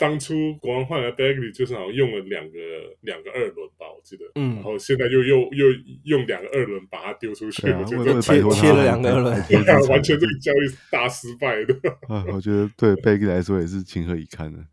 [0.00, 2.58] 当初国王换来 Bagley 就是好像用了两个
[3.02, 5.66] 两个二轮吧，我记得，嗯，然后现在又又又
[6.04, 9.36] 用两个二轮把它丢出去，啊、我觉得贴贴了两个二轮，
[9.90, 11.74] 完全这个交易是大失败的。
[12.08, 14.64] 啊，我觉得对 Bagley 来说也是情何以堪呢。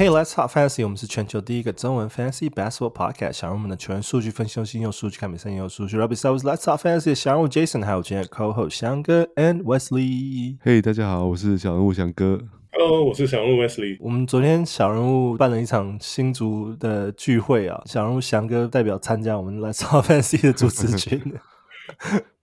[0.00, 0.82] Hey, let's talk fantasy。
[0.82, 3.32] 我们是全球第一个中文 fantasy basketball podcast。
[3.34, 5.98] 想让我们的球员数据分析用心用数据看比赛，用数据。
[5.98, 7.14] Robby Stars Let's talk fantasy。
[7.14, 10.56] 想 Jason 还有今天的 co-host 翔哥 and Wesley。
[10.64, 12.40] Hey，大家好，我是小人物翔哥。
[12.72, 13.98] Hello，我是小人物 Wesley。
[14.00, 21.20] 我们昨天小人物办了一场新竹的聚会啊，小人物翔哥代表参加我们 Let's talk fantasy 的主持群。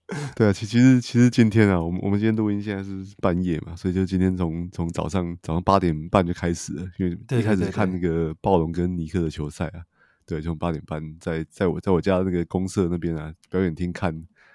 [0.34, 9.84] 对啊，其其实其实今天啊，我们我们今天录音现在是半夜嘛，所以就今天从从早上早上八点半就开始了，因为一开始看那个暴龙跟尼克的球赛啊，
[10.24, 14.10] 对，从八点半在在我在我家那个公社那边啊表演厅看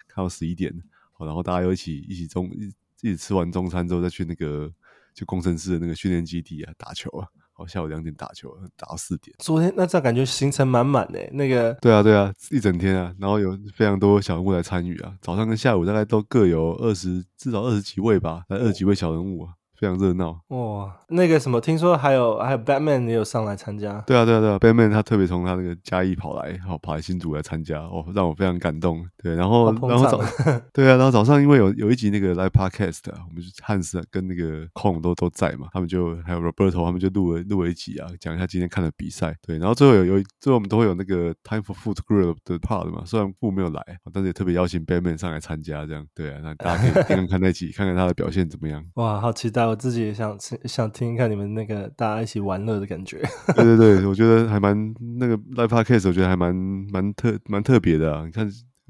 [0.08, 0.74] 看到十一点，
[1.12, 2.74] 好然后大家又一起一起中一
[3.08, 4.74] 一起吃完中餐之后再去那个
[5.14, 7.28] 就工程师的那个训练基地啊打球啊。
[7.64, 9.34] 好，下午两点打球，打到四点。
[9.40, 19.54] 昨天那这样感觉行程满满诶，那个对啊对啊，一整天啊，然后有非常多小人物来参与啊，早上跟下午大概都各有二十至少二十几位吧，来二十几位小人物啊。
[19.84, 20.96] 非常热闹哇！
[21.10, 24.00] 那个什么，听说还有还有 Batman 也有上来参加。
[24.08, 29.06] 对啊，对啊，对啊，Batman 他特别从他那个嘉义跑来，好跑来新竹来参加，哦，让我非常感动。
[29.22, 30.22] 对，然后然后早
[30.72, 39.36] 对啊，然后早上因为有有一集那个 Live Podcast 啊，我们汉斯跟那个空都都在嘛，他们就还有 Roberto 他们就录了录了一集啊，讲一下今天看的比赛。
[39.46, 48.82] 对，然后最后有有最后我们都会有那个 Time for Food Group 的 part 嘛，虽然布没有来，但是也特别邀请 Batman 上来参加，这样对啊，那大家可以听看看那集，看看他的表现怎么样。
[48.94, 49.73] 哇，好期待！
[49.74, 50.38] 我自己也想。
[50.66, 53.22] 想听一看你们那个大家一起玩乐的感觉。
[53.56, 56.56] 对对对，我觉得还蛮那个 live podcast，我觉得还蛮
[56.92, 58.24] 蛮特蛮特别的啊！
[58.26, 58.48] 你看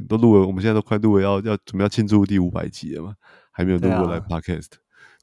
[0.07, 3.13] 都录了，我们现在都快录了要，要要准备要庆祝第五百集了嘛，
[3.51, 4.69] 还没有录过 live podcast。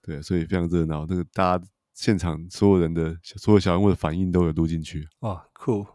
[0.02, 1.04] 对啊，对，所以非常热闹。
[1.08, 1.64] 那个大家
[1.94, 5.06] 现场所有人的所有小人物的反应都有录进去。
[5.20, 5.86] 哇，酷！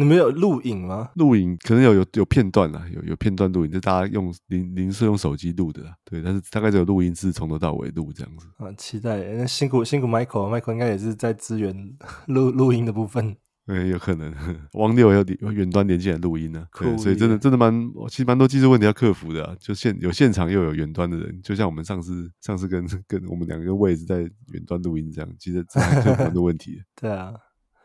[0.00, 1.10] 你们有录影吗？
[1.16, 8.46] 录影可能有有有片段啦，有有片段录影，就大家用零零是用手机录的啦，对，但是大概只有录音是从头到尾录这样子。
[8.56, 9.18] 啊，期待！
[9.34, 11.74] 那辛苦辛苦 Michael，Michael 应该也是在支援
[12.28, 13.36] 录录音的部分。
[13.66, 14.34] 对，有可能。
[14.72, 17.72] 王六有远端连线来录音呢、啊，对，所以真的真的蛮，
[18.08, 19.54] 其实蛮多技术问题要克服的、啊。
[19.60, 26.82] 就现有现场又有远端的人，就像我们上次上次跟跟我们两个位置在远端录音这样，其实这样就蛮多问题。
[26.98, 27.34] 对啊。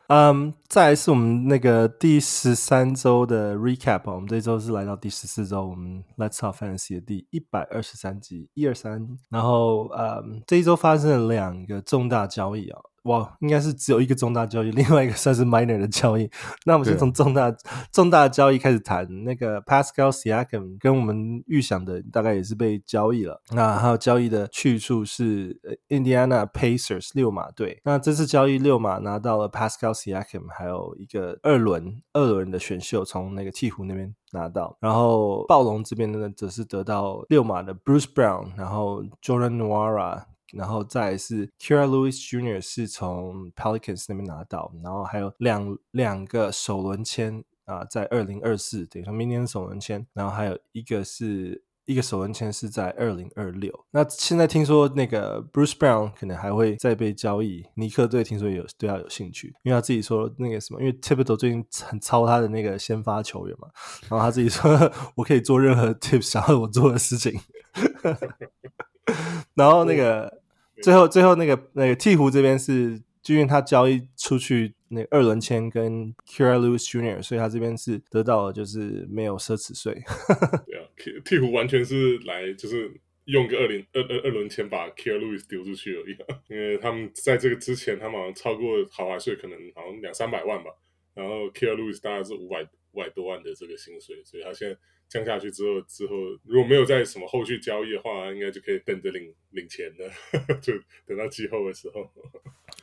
[0.07, 9.17] 嗯再来是我们那个第十三周的 recap 我们这周是来到第十四周，我们 Let's Talk Fantasy 的第一百二十三集，一二三。
[9.29, 12.79] 然后，嗯，这一周发生了两个重大交易啊。
[13.05, 16.29] 哇，应该是只有一个重大交易， 另外一个算是 minor 的交易。
[16.65, 17.55] 那我们先从重大、啊、
[17.91, 19.07] 重大交易开始谈。
[19.23, 23.41] 那个 Pascal Siakam 跟我们预想的大概也是被交易了。
[23.51, 27.79] 那还有交易的去处是 Indiana Pacers 六马队。
[27.83, 34.75] 那这次交易六马拿到了 Pascal Siakam，还有一个二轮二轮的选秀从那个鹈鹕那边拿到。
[34.79, 40.23] 然后暴龙这边呢，则是得到六马的 Bruce Brown，然后 Jordan Nwora。
[40.53, 42.61] 然后再是 Kira Lewis Jr.
[42.61, 53.85] 是从 Pelicans 那边拿到，然后还有两两个首轮签啊，在二零二四，等于说明年的首轮签，然后还有一个是一个首轮签是在二零二六。
[53.91, 63.67] 那现在听说那个 Bruce Brown 可能还会再被交易，尼克队听说有对他有兴趣，因为他自己说那个什么，因为 Thibodeau 最近很操他的那个先发球员嘛，
[64.09, 67.39] 然后他自己说 我可以做任何 Tips 想要我做的事情。
[69.55, 70.41] 然后那个
[70.81, 79.93] 最后最后那个那个鹈鹕这边是，就因为他交易出去那二轮签跟 Kira Lewis Jr.，所以他这边是得到了就是没有奢侈税。
[80.65, 82.91] 对啊，鹈鹕完全是来就是
[83.25, 86.17] 用个二零二二二轮签把 Kira Lewis 丢出去而已，
[86.49, 90.71] 因为他们在这个之前他们好像超过豪华税可能好像两三百万吧，
[91.13, 94.77] 然后 Kira Lewis 大概是五百五百多万的这个薪水，所以他现在。
[95.07, 100.09] 降下去之后，之后如果没有在什么后续交易的话，应该就可以等着领领钱了，
[100.61, 100.73] 就
[101.05, 102.09] 等到季后的时候。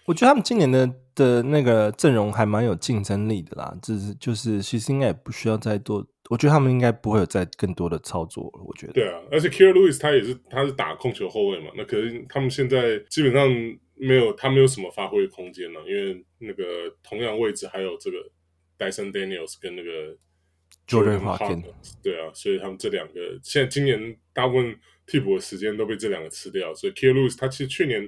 [0.07, 8.63] 我觉得他们今年的的那个阵容还蛮有竞争力的啦，就是就是其实应该也不需要再多，我觉得他们应该不会有再更多的操作了。
[8.65, 8.93] 我觉得。
[8.95, 13.49] 对啊，而且 Kira Lewis 他也是他是打控球后卫嘛，那可是他们现在基本上
[13.95, 16.65] 没有他没有什么发挥的空间了，因为那个
[17.03, 18.17] 同样位置还有这个
[18.79, 20.17] Dyson Daniels 跟那个。
[20.87, 21.65] Jordan Hawkins，
[22.03, 24.77] 对啊，所以他们这两个现在今年大部分
[25.07, 28.07] 替补的时间都被这两个吃掉，所以 Lewis 他其实去年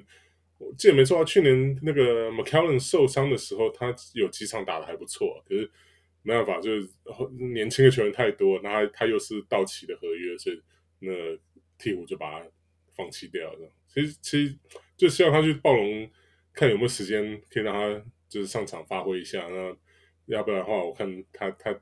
[0.57, 5.71] 我记得没错，他去年那个 McCollum 受伤的时候，他有几场打的还不错，可是
[6.21, 6.87] 没办法，就是
[7.53, 10.61] 年轻的球员太多，那他他又是到期的合约，所以
[10.99, 11.11] 那
[11.77, 12.47] 替补就把他
[12.95, 13.71] 放弃掉了。
[13.87, 14.55] 其实其实
[14.95, 16.07] 就希望他去暴龙
[16.53, 19.75] 看有没有时间可以让他就是上场发挥一下，那
[20.27, 21.73] 要不然的话，我看他他。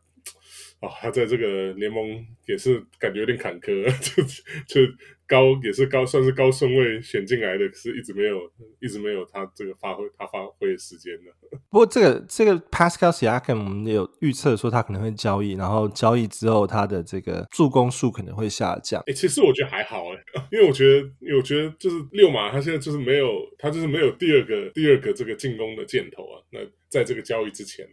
[0.82, 4.22] 哦，他在这个联盟也是感觉有点坎坷， 就
[4.68, 4.92] 就
[5.26, 8.38] 高也是高，算是高顺位选进来的，可是一直没有，
[8.82, 11.32] 一直没有他这个发挥，他发挥的时间呢。
[11.72, 19.00] 不过这个这个 Pascal Siakam 我们也有预测说他可能会交易，然后交易之后他的这个助攻数可能会下降。
[19.08, 20.22] 哎、欸，其实我觉得还好哎，
[20.52, 26.44] 因为我觉得，因为我觉得就是六马他现在就是没有，他就是没有第二个第二个这个进攻的箭头啊。
[26.52, 26.60] 那
[26.90, 27.88] 在这个交易之前，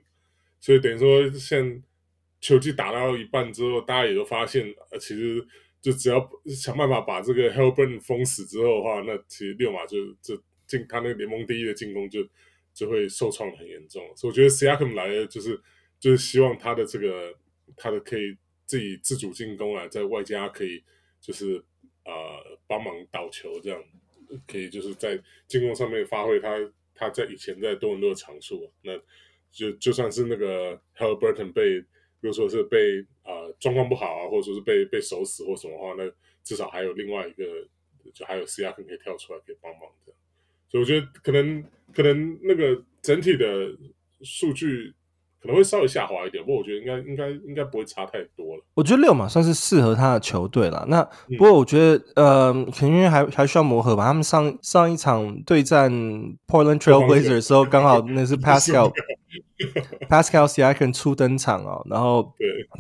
[0.59, 1.81] 所以等于说现
[2.41, 5.47] 球季打到一半之后，大家也都发现，呃，其实
[5.81, 12.27] 就只要想办法把这个 Haliburton 封死之后的话，那其实六马就就进他那个联盟第一的进攻就
[12.73, 14.03] 就会受创很严重。
[14.17, 15.61] 所以我觉得 Siakam 来了就是
[15.99, 17.35] 就是希望他的这个
[17.77, 20.83] 他的可以自己自主进攻啊，在外加可以
[21.21, 21.63] 就是
[22.05, 23.83] 呃帮忙导球，这样
[24.47, 26.57] 可以就是在进攻上面发挥他
[26.95, 28.73] 他在以前在多伦多的长处。
[28.83, 28.93] 那
[29.51, 31.85] 就就算是那个 Haliburton 被
[32.21, 36.11] 比如说是被啊、呃、状况不好啊，或者说是被被守死或什么话，那
[36.45, 37.45] 至少还有另外一个，
[38.13, 40.13] 就还有 Siakam 可以跳出来可以帮忙的。
[40.69, 41.65] 所以我觉得可能
[41.95, 43.71] 可能那个整体的
[44.23, 44.93] 数据
[45.41, 48.63] 可能会稍微下滑一点，不过我觉得应该应该应该不会差太多了。
[48.75, 50.85] 我觉得六马算是适合他的球队了。
[50.89, 51.03] 那
[51.39, 54.05] 不过我觉得、嗯、呃，可能因为还还需要磨合吧。
[54.05, 55.91] 他们上上一场对战
[56.47, 58.93] Portland Trail Blazers 的时候，刚好那是 Pascal。
[60.09, 62.33] Pascal Siakam 初登场哦，然后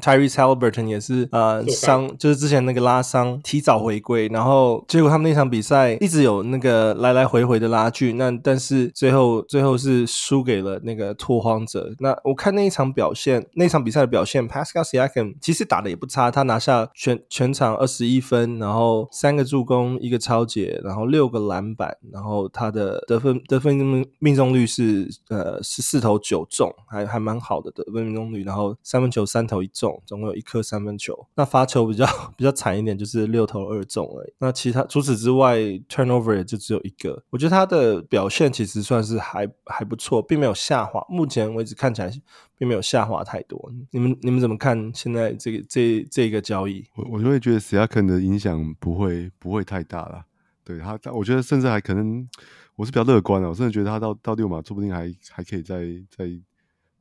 [0.02, 11.92] Tyrese Haliburton 也是呃伤，就是之前那个拉伤提早回归，然后结果他们那场比赛一直有那个来来回回的拉锯，那但是最后最后是输给了那个拓荒者。
[11.98, 26.74] 那我看那一场表现，那场比赛的表现，Pascal Siakam 其实打的也不差，他拿下全全场二十一分，然后三个助攻，一个抄截，然后六个篮板，然后他的得分得分命中率是呃十四投九中。
[26.86, 31.26] 还还蛮好的得分命中率，然后三分球三投一中，总共有一颗三分球。
[31.34, 32.06] 那罚球比较
[32.36, 34.32] 比较惨一点，就是六投二中而已。
[34.38, 35.58] 那其他除此之外
[35.88, 37.22] ，turnover 也就只有一个。
[37.30, 41.04] 我觉得他的表现其实算是还还不错，并没有下滑。
[41.08, 42.10] 目前为止看起来
[42.56, 43.70] 并没有下滑太多。
[43.90, 46.84] 你们你们怎么看现在这个这这个交易？
[46.96, 50.24] 我我就会觉得 s i a k 的影响不会不会太大了。
[50.70, 52.28] 对他，我觉得甚至还可能，
[52.76, 53.48] 我是比较乐观的。
[53.48, 56.40] 我甚至觉得他到到六马，说不定还还可以再再。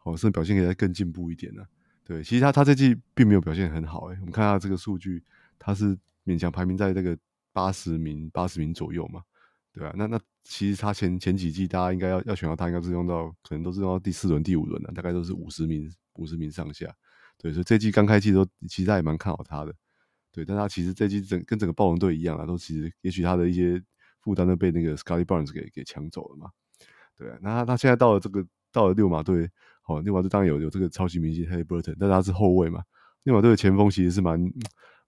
[0.02, 1.62] 好，甚至表现可以再更进步一点呢。
[2.06, 4.18] 对，其实他他这季并没有表现很好诶。
[4.22, 5.22] 我们看他这个数据，
[5.60, 5.96] 他是
[6.26, 7.16] 勉强排名在这个
[7.52, 9.22] 八十名八十名左右嘛，
[9.74, 9.94] 对吧？
[9.98, 16.88] 那那其实他前前几季大家应该要要选到他，应该是用到可能都是用到第四轮第五轮了，大概都是五十名五十名上下。
[17.38, 19.76] 对，所以这季刚开季都其实他也蛮看好他的。
[20.40, 23.82] 对，但他其实这季整跟整个暴龙队一样啊，都其实也许他的一些
[24.22, 26.50] 负担都被那个 Scotty Barnes 给给抢走了嘛。
[27.16, 29.50] 对啊，那他他现在到了这个到了六马队。
[29.86, 32.84] 哦，六马队当然有有这个超级明星 Harry Burton，但他是后卫嘛。
[33.24, 34.40] 六马队的前锋其实是蛮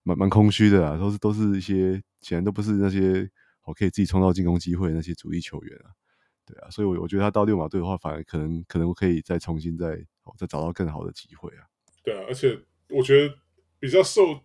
[0.02, 3.30] 蛮蛮空虚的啊，都是都是一些显然都不是那些
[3.62, 5.94] 哦可以自己创造进攻机会的那些主力球员啊。
[6.48, 11.62] 对啊，所以我我觉得他到六马队的话，反而可能可能可以再重新再哦再找到更好的机会啊。
[12.04, 12.60] 对啊，而且
[12.90, 13.36] 我觉得
[13.80, 14.42] 比较受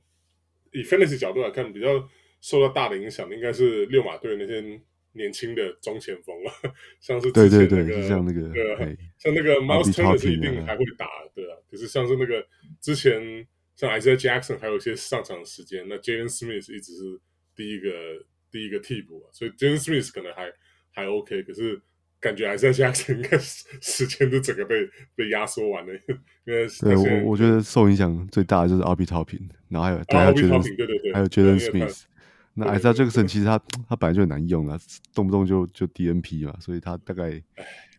[0.78, 2.08] 以 Fantasy 角度来看，比较
[2.40, 4.80] 受到大的影响的应该是六马队那些。
[5.16, 6.52] 年轻的中前锋了，
[7.00, 8.78] 像是对对对像那个，对啊，
[9.16, 11.56] 像那个 Miles Turner 是一定还会打，对啊。
[11.70, 12.46] 可是像是那个
[12.82, 17.18] 之前像 Isaiah Jackson 还有一些上场的时间，那 Jalen Smith 一直是
[17.54, 17.90] 第一个
[18.50, 20.52] 第一个替补啊，所以 Jalen Smith 可能还
[20.90, 21.80] 还 OK，可是
[22.26, 25.92] 感觉 Isaiah Jackson 应该时间都整个被被压缩完了，
[26.44, 32.02] 因为对我我觉得受影响最大的就是 Obi Toppin，然后还有对还有 Jalen 对对对，还有 Jalen Smith。
[32.58, 34.78] 那艾萨杰克森其实他他本来就很难用啊，
[35.14, 37.30] 动不动就就 DNP 嘛，所以他大概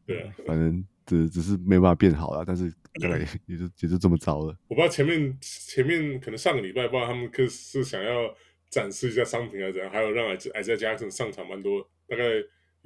[0.05, 2.69] 对啊，反正只只是没办法变好了，但是
[3.00, 4.57] 大概也就也就这么糟了。
[4.67, 8.34] 我不知道前面前面可能上个礼拜，不知道他们可是想要
[8.72, 12.24] 展示一下商品还是怎样，还有让艾艾萨加克森上场蛮多，大概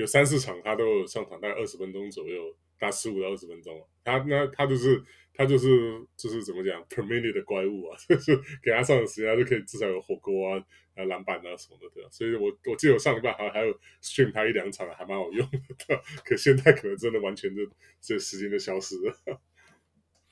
[0.01, 3.79] 有三四场他都有上场，大概二十分钟左右，打十五到二十分钟。
[4.03, 5.01] 他那他就是
[5.34, 10.65] 他就是就是怎么讲 per minute 的怪物啊， 就是给他上的时间，他就可以至少有火锅啊。
[10.93, 12.10] 啊，篮板啊什么的，对吧？
[12.12, 16.01] 所以我我记得我上礼拜还还有 stream 他一两场，还蛮好用的。
[16.25, 17.62] 可现在可能真的完全就
[18.01, 19.15] 这时间就消失了。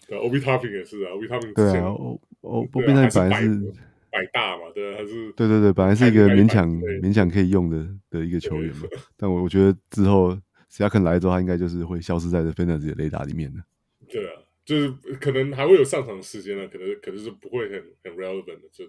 [0.06, 3.20] 对，Obi Toppin 也是啊，Obi Toppin 对啊，我我我本来是
[4.12, 6.70] 百大嘛，对，还是对对对，本来是一个勉强
[7.02, 8.84] 勉强可以用的的一个球员嘛。
[9.16, 10.38] 但我我觉得之后
[10.72, 13.62] Siakam 来之后，他应该就是会消失在这 Fantasy 的雷达里面的。
[14.08, 14.32] 对啊，
[14.66, 14.90] 就是
[15.20, 18.86] 可能还会有上场时间呢，可能可能是不会很很 relevant 的，就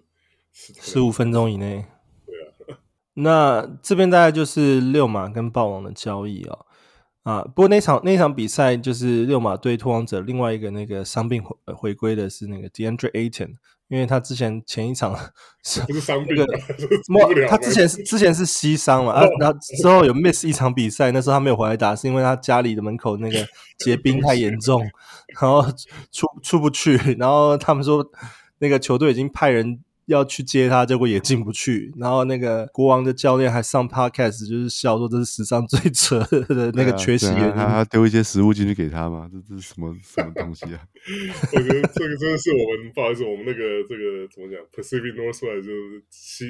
[0.52, 1.84] 十五分钟以内。
[2.26, 2.78] 对啊，
[3.14, 6.66] 那这边大概就是六马跟暴王的交易哦。
[7.22, 13.56] 啊，不过那场那场比赛就是六马对拓荒者，另外一个那个伤病回回归的是那个 DeAndre Ayton，
[13.90, 15.14] 因为他之前前一场
[15.62, 23.47] 是伤病，那个 他之前是之前是膝伤嘛，啊，然后之后有 miss 一场比赛，那时候他没有回来打，是因为他家里的门口那个
[23.78, 24.80] 结冰太严重，
[25.38, 25.62] 然后
[26.11, 28.11] 出出不去，然后他们说
[28.61, 29.80] 那个球队已经派人。
[30.10, 31.92] 要去接他，结果也进不去。
[31.96, 37.86] 然后那个国王的教练还上 podcast，就是笑说这是史上最扯的那个缺席原因。
[37.90, 39.30] 丢一些食物进去给他吗？
[39.32, 40.80] 这这是什么什么东西啊？
[41.54, 46.44] 我觉得这个真的是我们 不好意思，我们那个这个怎么讲？Pacific Northwest 就是西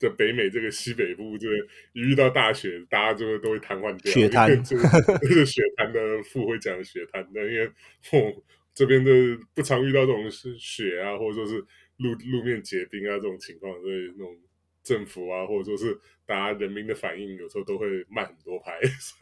[0.00, 1.48] 的北美这个西北部，就
[1.92, 4.12] 一遇到大雪，大家就会都会瘫痪掉。
[4.12, 7.70] 雪 瘫，就是雪瘫的副会讲雪瘫的，因为
[8.12, 8.42] 我
[8.74, 9.10] 这边的
[9.54, 11.64] 不常遇到这种是雪啊，或者说是。
[11.98, 14.36] 路路面结冰啊，这种情况，所以那种
[14.82, 18.78] 政府啊，或者说是大家人民的反应，有时候都会慢很多拍。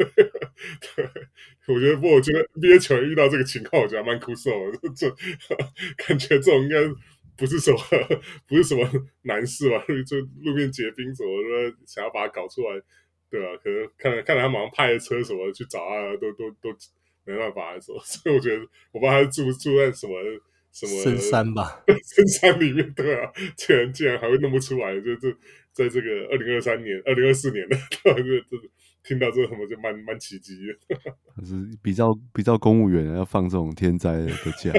[0.97, 1.04] 对，
[1.75, 4.78] 我觉得，不过我觉得 NBA 球员遇到这个情况，我觉得还蛮酷手的。
[4.95, 5.11] 这
[6.06, 6.76] 感觉这种应该
[7.37, 7.78] 不是什么
[8.47, 8.88] 不是什么
[9.23, 9.85] 难事吧？
[10.06, 12.80] 就路面结冰什么，说想要把它搞出来，
[13.30, 13.56] 对吧、啊？
[13.62, 16.71] 可能看看来他马上派车什么去找啊，都都都
[17.25, 17.99] 没办法来说。
[18.04, 18.61] 所以我觉得，
[18.92, 20.14] 我不知道他住住在什么。
[20.76, 25.33] 什么深山吧， 深山里面对啊，竟然竟然还会弄不出来，就这
[25.73, 28.56] 在这个二零二三年、二零二四年的， 这这
[29.02, 30.97] 听到这个什么就蛮蛮奇迹的。
[31.47, 34.28] 是比较比较公务员要放这种天灾的
[34.62, 34.71] 假。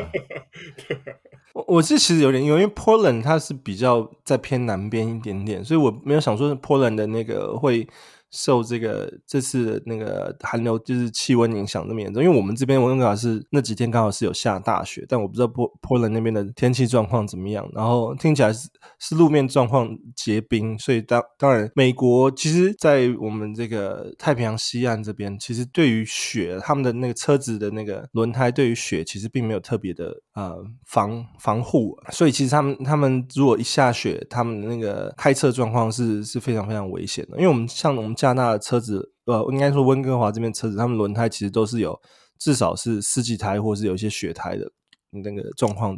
[1.54, 7.88] 我我是其实有点因为，因为 Portland 它是比较在偏南边一点点，所以我没有想说 Portland 的那个会。
[8.30, 17.66] 受这个这次那个寒流就是气温影响那么严重，因为我们这边温哥华是那几天刚好是有下大雪，但我不知道波波兰那边的天气状况怎么样。
[17.74, 18.68] 然后听起来是
[19.00, 38.17] 是路面状况结冰，所以当当然美国其实，在我们这个太平洋西岸这边，其实对于雪，他们的那个车子的那个轮胎对于雪其实并没有特别的呃防防护，所以其实他们他们如果一下雪，他们的那个开车状况是是非常非常危险的，因为我们像我们。
[38.18, 42.02] 加拿大的车子，呃，应该说温哥华这边车子，他们轮胎其实都是有
[42.40, 44.72] 至少是四季胎，或是有一些雪胎的
[45.12, 45.98] 那个状况，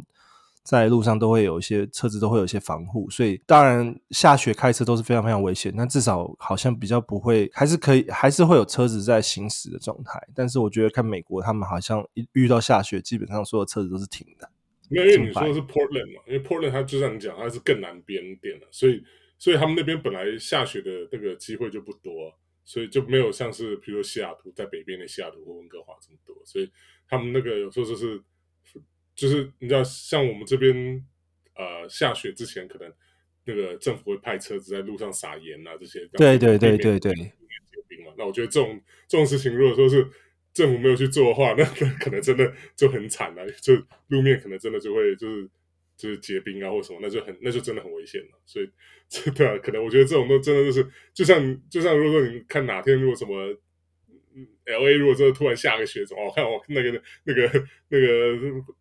[0.62, 10.20] 在路上都会有一些车子都会有一些防护，所以当然下雪开车都是非常非常危险，但至少好像比较不会，还是可以，还是会有车子在行驶的状态。
[10.34, 14.48] 但是我觉得看美国，他们好像一遇到下雪，基本上所有车子都是停的。
[14.90, 19.02] 因为你说的是 Portland 嘛，因为 Portland 它就像你讲，它是更南边点的，所以。
[19.40, 26.36] 所以他们那边本来下雪的那个机会就不多，所以就没有像是比如说西雅图在北边的西雅图或温哥华这么多。
[26.44, 26.70] 所以
[27.08, 28.20] 他们那个有时候就是
[29.14, 31.02] 就是你知道，像我们这边
[31.54, 32.92] 呃下雪之前，可能
[33.46, 36.06] 那个政府会派车子在路上撒盐啊这些。
[36.12, 37.14] 对对对对对。
[37.88, 38.78] 冰嘛那我觉得这种
[39.08, 40.06] 这种事情，如果说是
[40.52, 41.64] 政府没有去做的话，那
[41.98, 43.74] 可能真的就很惨了，就
[44.08, 45.48] 路面可能真的就会就是。
[46.00, 48.28] 就是结冰啊，或什么，那就很，那就真的很危险了。
[48.46, 48.70] 所以，
[49.36, 53.54] 对啊，可能我觉得这种都真的就是，就像，就像如果说你看哪天如果什么
[54.64, 57.42] ，L A 如果真的突然下个雪，怎么，我看我那个那个
[57.90, 58.34] 那个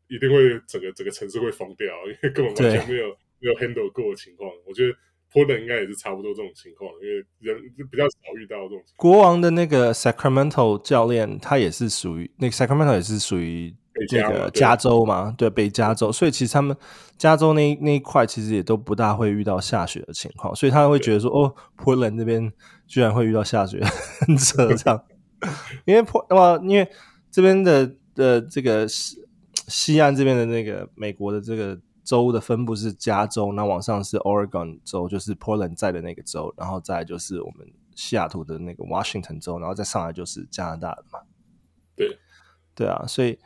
[0.07, 3.09] 一定会整个整个城市会疯掉，因为根本完全没有
[3.39, 4.49] 没有 handle 过的情况。
[4.65, 4.93] 我觉得
[5.29, 7.61] Portland 应该也是差不多这种情况，因为人
[7.91, 8.81] 比较少遇到这种。
[8.95, 13.75] 国王的那个 Sacramento 教练，他也是属于那个 Sacramento 也是属于。
[14.07, 16.75] 这个加州嘛，对，北加州，所以其实他们
[17.17, 22.51] 加州那那一块其实也都不大会遇到下雪的情况，所以他会觉得说，哦，Portland 那边
[22.87, 23.83] 居然会遇到下雪，
[24.25, 25.03] 很扯这样。
[25.85, 26.89] 因为 Port 因为
[27.31, 29.17] 这边的的这个西
[29.67, 37.65] 西岸这边的那个美国的这个州的分布是加州，那往上是 Oregon 州，就是 Portland 在的那个州，然后再就是我们
[37.95, 41.19] 西雅图的那个 Washington 州，然后再上来就是加拿大的嘛。
[41.95, 42.17] 对，
[42.75, 43.39] 对啊，所以。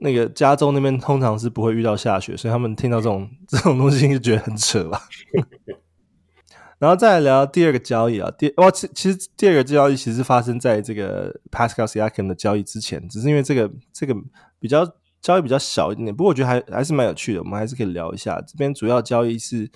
[0.00, 5.02] 那个加州那边通常是不会遇到下雪，所以他们听到这种这种东西就觉得很扯吧。
[6.78, 14.16] 然后再来聊第二个交易啊，第哇，其其实第二个交易其实发生在这个 Pascal Siakam 的交易之前，只是因为这个这个
[14.58, 14.90] 比较
[15.20, 18.40] 交易比较小一点，不过我觉得还还是蛮有趣的，我们还是可以聊一下。
[18.46, 19.70] 这边主要交易是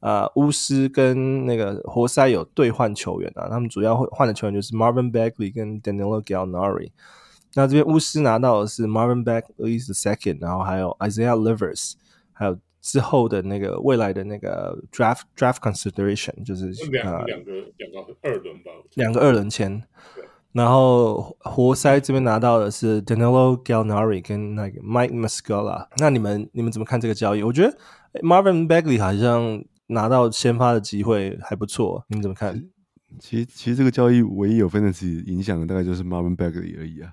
[0.00, 6.90] 啊，巫、师跟那个活塞有兑换球员啊，他们主要会换的球员就是 Marvin Bagley 跟 Danilo Gallinari。
[7.54, 11.94] 那这边巫师拿到的是 Marvin Bagley the second，然后还有 Isaiah Livers，
[12.32, 19.82] 还有之后的那个未来的那个 draft draft consideration，就是两、两个两个二轮吧，两个二轮签。
[20.52, 25.86] 然后活塞这边拿到的是 Danilo Gallinari 跟那个 Mike Muscala。
[25.98, 27.42] 那你们你们怎么看这个交易？
[27.44, 27.78] 我觉得
[28.20, 32.68] Marvin Bagley 好像拿到先发的机会还不错，你们怎么看？
[33.20, 37.12] 其实其实这个交易唯一有分的是影响的大概就是 Marvin Bagley 而已啊。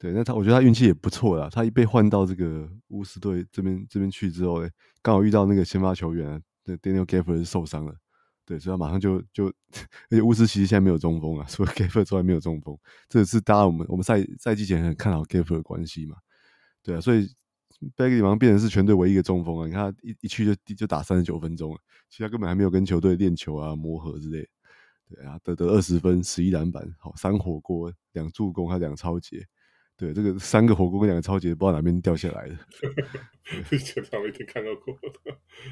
[0.00, 1.50] 对，那他我觉得他运气也不错啦。
[1.52, 4.70] 他一被换到这个巫师队这边这边去之后，诶，
[5.02, 7.94] 刚好遇到那个先发球员啊，那 Daniel Gaffer 是受伤了。
[8.46, 9.48] 对，所以他马上就就，
[10.08, 12.74] 而且巫师其实现在没有中锋啊，除了 Gaffer 之外没有中锋，
[13.10, 16.16] 这是大家我们我们赛赛季前很看好 Gaffer 的关系嘛。
[16.82, 17.28] 对啊，所以
[17.94, 19.66] Bagley 马上变成是全队唯一的中锋啊。
[19.66, 21.78] 你看他一一去就就打三十九分钟，
[22.08, 24.48] 其实他根本还没有跟球队练球啊、磨合之类。
[25.06, 29.46] 对啊，得得二十分、十一篮板，好三火锅、两助攻，还两抄截。
[30.00, 32.56] 对，这个三个火锅跟两个超级，不知道哪边掉下来的。
[33.70, 34.96] 以前他没听看到过。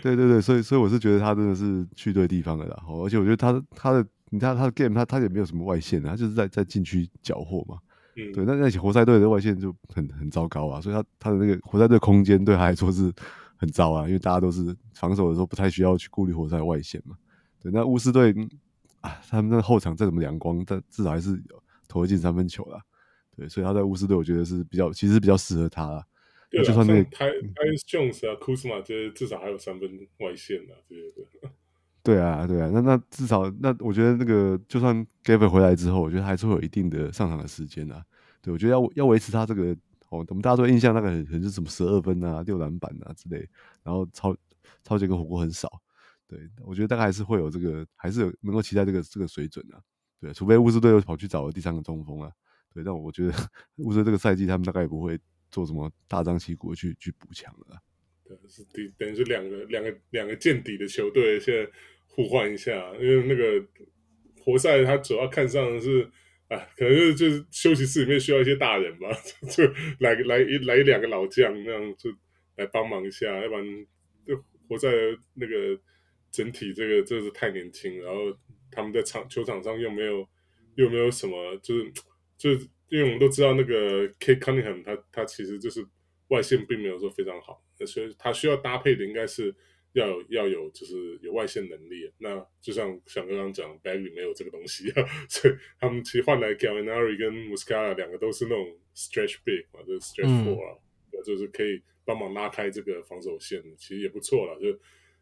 [0.02, 2.85] 对对对，所以所以我是觉得他真的是去对地方了啦。
[2.87, 7.78] 而且我觉得他他的你看他的 game，他他也没有什么外线啊，他就是在在禁区缴获嘛。
[8.16, 8.30] 嗯。
[8.32, 13.11] 对，那那些活塞队的外线就很很糟糕啊，所以他他的那个活塞队空间对他来说是
[13.56, 17.16] 很糟啊，因为大家都是防守的时候不太需要去顾虑活塞外线嘛。
[17.62, 18.35] 对，那巫师队
[19.00, 21.42] 啊，他们那后场再怎么阳光，但至少还是
[21.88, 22.78] 投得进三分球啦。
[23.38, 26.04] 对，所以他在巫师队，我觉得是比较，其实比较适合他啦。
[26.50, 31.50] 对啊，就算那个，Tyus Jones 啊，Kuzma 这些至少还有三分外线啊，这些的。
[32.02, 38.02] 对啊，对啊，那那至少那我觉得那个就算 Gafford 回来之后，我觉得还是会有一定的上场的时间啊。
[38.42, 39.73] 对，我觉得要要维持他这个
[40.09, 43.49] 哦，我们大家都印象那个很很是什么十二分啊、六篮板啊之类，
[43.85, 44.35] 然后超
[44.83, 45.71] 超级跟火锅很少。
[46.26, 49.78] 对，我觉得大概还是会有这个，还是有能够期待这个这个水准啊。
[50.21, 52.33] 对，除非巫师队又跑去找了第三个中锋啊。
[52.75, 53.32] 对，但我觉得
[53.76, 55.18] 我觉得这个赛季他们大概也不会
[55.50, 57.82] 做什么大张旗鼓的去去补强了。
[58.25, 61.70] 对，是等等于是两个两个两个见底的球队现在
[62.06, 63.66] 互换一下，因为那个
[64.44, 66.08] 活塞他主要看上的是，
[66.48, 69.08] 哎，可能就是就是休息室里面需要一些大人吧，
[69.50, 69.64] 就
[70.00, 72.11] 来来一来两个老将那样就
[72.57, 73.64] 来帮忙一下，要不然
[74.26, 74.37] 就
[74.68, 74.88] 活塞
[75.33, 75.81] 那个
[76.31, 78.20] 整体这个真的是太年轻，然后
[78.70, 80.28] 他们在场球场上又没有
[80.74, 81.90] 又没有什么就是。
[82.38, 85.85] 就是因为我们都知道那个 Cade Cunningham，他他其实就是
[86.29, 89.55] 外线并没有说非常好，所以他需要搭配的应该是
[89.92, 92.11] 要有要有就是有外线能力。
[92.18, 94.90] 那就像像刚刚讲，Bagley 没有这个东西，
[95.29, 100.79] 所以他们其实换来 Gallinari 跟 Muscala 两个都是那种 stretch big 嘛，就是 stretch four 啊，
[101.12, 104.59] 嗯、就是可以帮忙拉开这个防守线，其实也不错了。
[104.61, 104.79] 就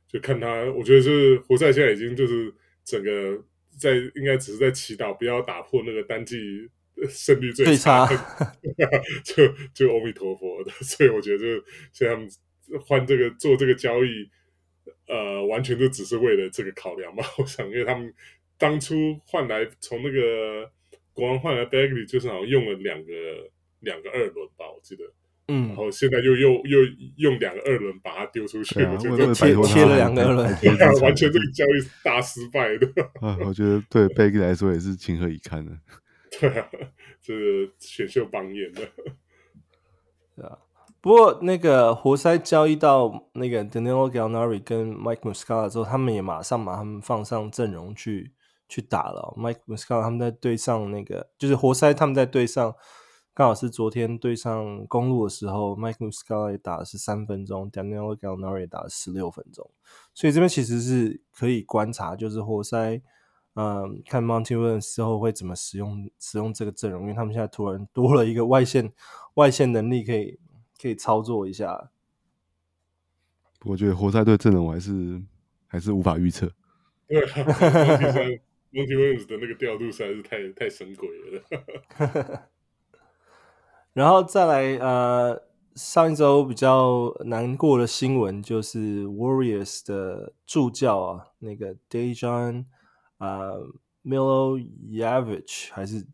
[0.07, 2.53] 就看他，我觉得就是活塞现在已经就是
[2.85, 3.43] 整个
[3.79, 6.69] 在应该只是在祈祷不要打破那个单季。
[7.09, 8.91] 胜率最差，最差
[9.23, 11.45] 就就阿弥陀佛的， 所以我觉得就
[11.93, 12.29] 现在他们
[12.81, 14.29] 换这个做这个交易，
[15.07, 17.23] 呃，完全就只是为了这个考量吧。
[17.39, 18.13] 我想，因为他们
[18.59, 18.95] 当初
[19.27, 20.71] 换来从那个
[21.13, 23.13] 国王换来 Bagley，就是好像用了两个
[23.81, 25.05] 两个二轮吧，我记得，
[25.49, 26.81] 嗯，然后现在又又又
[27.19, 30.49] 用两个二轮把它丢出去，我觉得切切了两个二轮，
[31.03, 32.89] 完全这个交易是大失败的。
[33.21, 35.79] 啊，我觉得对 Bagley 来说也是情何以堪呢。
[36.31, 36.69] 对啊，
[37.23, 38.83] 这个选秀榜眼的，
[40.35, 40.59] 对啊。
[41.01, 48.33] 不过那个活塞交易到那个 Daniel Gallinari 跟 Mike Muscala 之后，他们也马上把他们放上阵容去
[48.69, 49.33] 去打了。
[49.37, 52.75] Mike Muscala 他们在对上那个，就是活塞他们在对上，
[53.33, 59.71] 刚好是昨天对上公路的时候，Mike Muscala 也打了十三分钟，Daniel Gallinari 也打了十六分钟。
[60.13, 63.01] 所以这边其实是可以观察，就是活塞。
[63.59, 68.93] 嗯，看 Monty Williams 之后会怎么使用使用这个阵容，因为他们现在突然多了一个外线
[69.35, 70.39] 外线能力，可以
[70.79, 71.91] 可以操作一下。
[73.65, 75.23] 我觉得活塞队阵容我还是
[75.67, 76.47] 还是无法预测。
[77.09, 77.19] 对
[78.73, 82.43] ，Monty Williams 的那个调度实在是太太神鬼了。
[83.95, 85.43] 然后再来，呃，
[85.75, 92.67] 上一周比较难过的新闻就是 Warriors 的助教啊，那个 Dejan。
[93.19, 93.51] 啊、
[94.05, 96.07] uh,，Milojevic 还是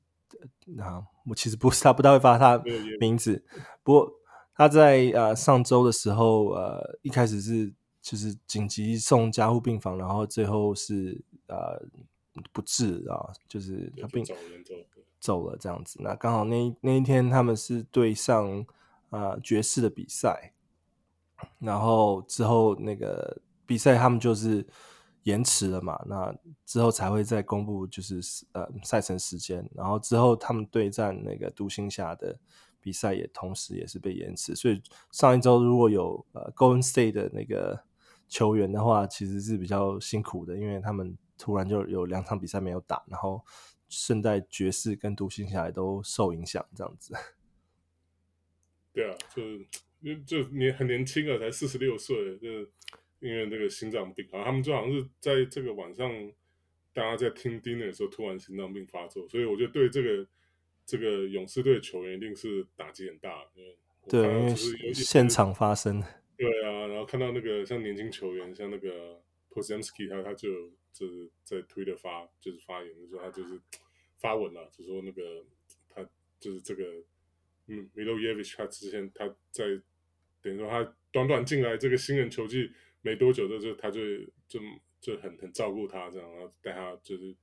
[0.79, 2.63] 啊，我其实不是他，不太会发他
[3.01, 3.45] 名字。
[3.83, 4.13] 不过
[4.55, 11.83] 他在呃上周的时候，呃一开始是就是紧急送加护病房，然后最后是呃
[12.53, 14.35] 不治啊，就是他病走
[15.19, 15.99] 走了这样子。
[16.03, 18.65] 那刚好那那一天他们是对上
[19.11, 20.53] 啊爵士的比赛，
[21.59, 24.65] 然后之后那个比赛他们就是。
[25.25, 26.03] 延迟了嘛？
[26.07, 28.21] 那之后才会再公布，就是
[28.53, 29.69] 呃赛程时间。
[29.75, 32.39] 然后之后他们对战那个独行侠的
[32.81, 34.55] 比赛也同时也是被延迟。
[34.55, 34.83] 所以
[35.13, 37.85] 上一周如果有呃 Golden State 的那个
[38.29, 43.45] 球员的话，其实是比较辛苦的，因为他们突然就有两场比赛没有打，然后
[43.89, 47.15] 顺带爵士跟独行侠也都受影响，这样子。
[48.93, 49.17] 对啊，
[50.03, 52.49] 就就年很年轻啊，才四十六岁，就
[53.21, 56.11] 因为个心脏病啊，他们就好像是在这个晚上，
[56.93, 60.27] 大家在听 dinner 的时候，突然心脏病发作，所以我觉得对这个
[60.85, 63.47] 这个勇士队球员一定是打击很大。
[64.09, 64.55] 对，因为
[64.93, 66.03] 现场发生。
[66.37, 73.61] 对啊，然后看到那个像年轻球员，像那个 Podziemski 他他就就是在推特发就是发言，就说他就是
[74.19, 75.45] 发文了，就说那个
[75.89, 76.05] 他
[76.41, 76.85] 就是这个。
[77.69, 79.65] 嗯，Milojevic 他之前他在
[80.43, 82.73] 等于说他短短进来这个新人球季
[83.03, 84.01] 没多久，就就他就
[84.49, 84.59] 就
[85.01, 87.37] 就很很照顾他这样，然后带他就是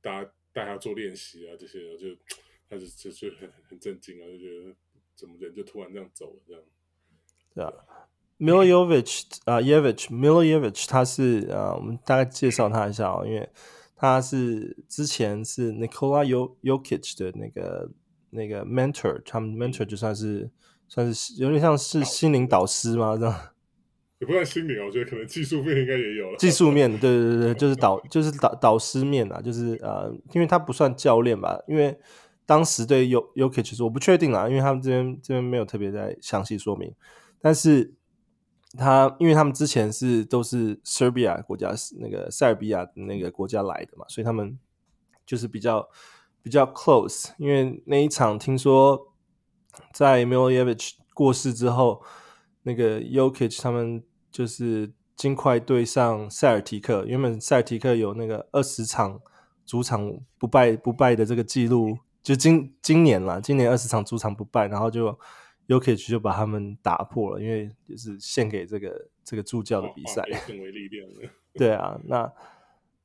[0.00, 2.06] 带他带他做练习啊这些，就
[2.68, 4.74] 他就就就很很震惊啊，就觉得
[5.14, 6.62] 怎么人就突然这样走了这样。
[7.54, 7.72] 对啊
[8.38, 13.48] ，Milojevic 啊 Jevic Milojevic 他是啊，我们大概介绍他一下啊，因为
[13.96, 16.24] 他是之前是 Nikola
[16.62, 17.90] Jokic 的那个。
[18.32, 20.48] 那个 mentor，他们 mentor 就算是
[20.86, 23.16] 算是有点像是心灵导师吗？
[23.16, 23.54] 这样
[24.20, 26.36] 也不算心灵，我觉得可能技术面应该也有了。
[26.38, 31.98] 技术面，对对对，就是导就是导导师面啊，就是呃，因为他不算教练吧，因为
[32.46, 36.94] 当时对 Jokic 其实我不确定啊，因为他们这边这边没有特别在详细说明。
[37.40, 37.94] 但是
[38.78, 44.58] 他因为他们之前是都是 Serbia 国家那个塞尔比亚那个国家来的嘛，所以他们
[45.26, 45.88] 就是比较。
[46.42, 49.12] 比较 close，因为那一场听说
[49.92, 52.02] 在 Milojevic 过世之后，
[52.62, 57.04] 那个 Yokic 他们就是尽快对上塞尔提克。
[57.04, 59.20] 原本塞尔提克有那个二十场
[59.66, 65.18] 主场不败不败的这个记录，就今今年啦，今年二十场主场不败，然后就
[65.68, 72.32] Jokic 就把他们打破了，因为就是献给这个这个助教的比赛， 更为历练了对啊，那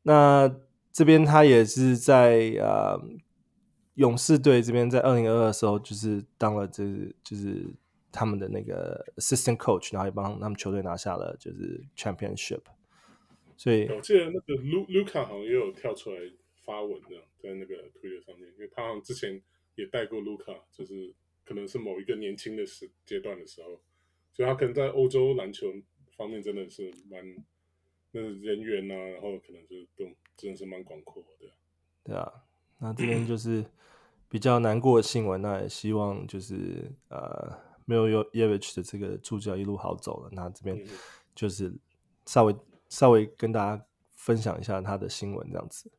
[0.04, 0.56] 那
[0.92, 3.00] 这边他也是在呃。
[3.96, 7.66] 勇士队这边在二零二二的时候，就是当了就是就是
[8.16, 12.62] 他们的那个 assistant coach，然后也帮他们球队拿下了就是 championship。
[13.58, 16.20] 所以我记得那个卢卢卡好像也有跳出来
[16.64, 19.42] 发文这样，在那个推特上面，因为他好像之前
[19.76, 23.82] 也带过卢卡，就是可能是某一个年轻的时阶段的时候，
[24.34, 25.74] 所以他可能在欧洲篮球
[26.16, 27.22] 方面真的是蛮
[28.12, 30.06] 那人缘啊，然后可能就是都
[30.38, 31.50] 真的是蛮广阔的。
[32.04, 32.32] 对啊，
[32.80, 33.66] 那这边就是。
[34.28, 40.30] 比较难过的新闻，那也希望就是呃，没有 y e v i c h 的这个助教一路好走了。
[40.32, 40.84] 那这边
[41.34, 41.74] 就是
[42.26, 42.56] 稍微
[42.90, 45.92] 稍微跟大家分享一下他的新闻这样子。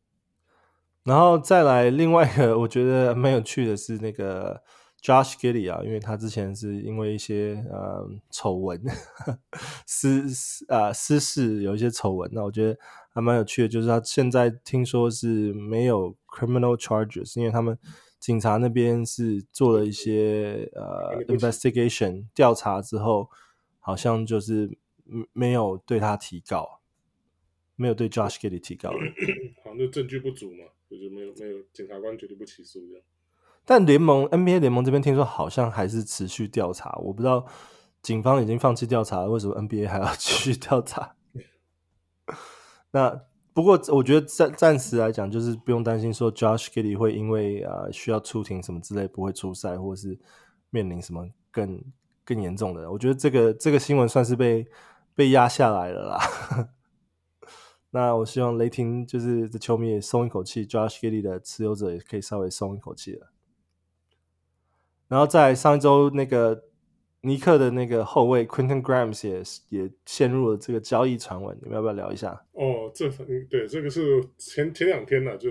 [1.05, 4.61] 然后再来另外一个 我觉得蛮有趣的是那个
[5.01, 8.83] Josh Giddey 啊，因为他之前是因为一些呃丑闻
[9.87, 12.79] 私私啊私事有一些丑闻，那我觉得
[13.14, 17.79] 还蛮有趣的，就是他现在听说是没有 criminal charges，因为他们。
[18.27, 23.31] 警察那边是做了一些呃 investigation 调查之后，
[23.79, 24.77] 好像就是
[25.33, 26.81] 没有对他提告，
[27.77, 28.91] 没有对 Josh Giddey 提告，
[29.62, 33.03] 好像就证据不足嘛，就是没有没有检察官决定不起诉这样。
[33.65, 37.47] 但联盟 NBA 联盟这边听说好像还是持续调查，我不知道
[38.03, 41.15] 警方已经放弃调查了，为什么 NBA 还要 继续调查？
[42.91, 43.23] 那。
[43.57, 50.19] 不过我觉得暂暂时来讲，就是不用担心说 Josh Giddey 会因为啊需要出庭什么之类不会出赛，或者是
[50.69, 51.83] 面临什么更
[52.23, 52.92] 更严重的。
[52.92, 54.69] 我觉得这个这个新闻算是被
[55.14, 56.69] 被压下来了啦。
[57.92, 63.31] 那我希望雷霆就是这球迷也松一口气，Josh Giddey 的持有者也可以稍微松一口气了。
[65.09, 66.64] 然后在上一周那个。
[67.27, 69.43] 尼克的那个后卫 Quinton Grimes 也
[69.83, 72.41] 也陷入了这个交易传闻，你们要不要聊一下？
[72.53, 73.11] 哦，这
[73.51, 75.51] 对这个是前前两天呢、啊，就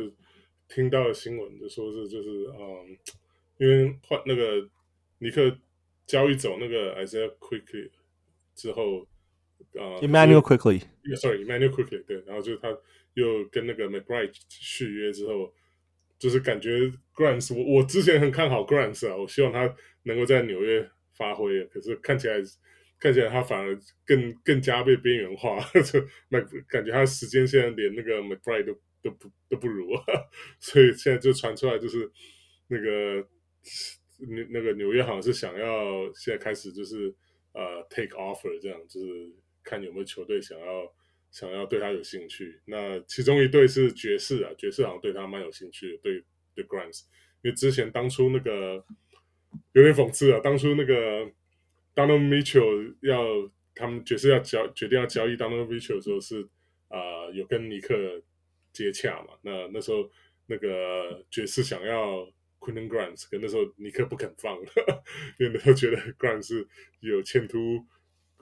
[0.69, 2.97] 听到了新闻，就说是就是嗯，
[3.57, 4.65] 因为换那个
[5.19, 5.53] 尼克
[6.07, 7.91] 交易走那个 Isaiah Quickley
[8.55, 9.01] 之后
[9.73, 12.69] 啊、呃、，Emmanuel Quickley，sorry，Emmanuel Quickley，对，然后就是他
[13.15, 15.53] 又跟那个 McBride 续约之后，
[16.17, 20.89] 就是感觉 Grimes，我我之前很看好 Grimes 啊，我希望他能够在纽约。
[21.17, 22.35] 发挥，可是看起来
[22.99, 29.89] 看起来他反而更更加被边缘化， 就那感觉他时间现在连那个 McBride 都都不都不如，
[30.59, 32.09] 所以现在就传出来就是
[32.67, 33.27] 那个
[34.19, 37.13] 那那个纽约好像是想要现在开始就是
[37.53, 39.07] 呃 take offer 这样，就是
[39.63, 40.93] 看有没有球队想要
[41.31, 42.61] 想要对他有兴趣。
[42.65, 46.23] 那其中一队是爵士啊，爵士好像对他蛮有兴趣的，对
[46.55, 47.03] 对 Grimes，
[47.43, 48.85] 因为之前当初那个。
[49.73, 50.39] 有点讽刺啊！
[50.43, 51.25] 当初那个
[51.95, 56.47] Donovan Mitchell 要他们爵士要交决定要交易 Donovan Mitchell 的时候是
[56.87, 58.23] 啊、有跟尼克
[58.71, 60.09] 接洽嘛，那那时候
[60.45, 62.27] 那个爵士想要
[62.59, 64.57] Quentin Grimes，可那时候尼克不肯放，
[65.39, 66.67] 因为那时候觉得 Grimes 是
[67.01, 67.85] 有前途。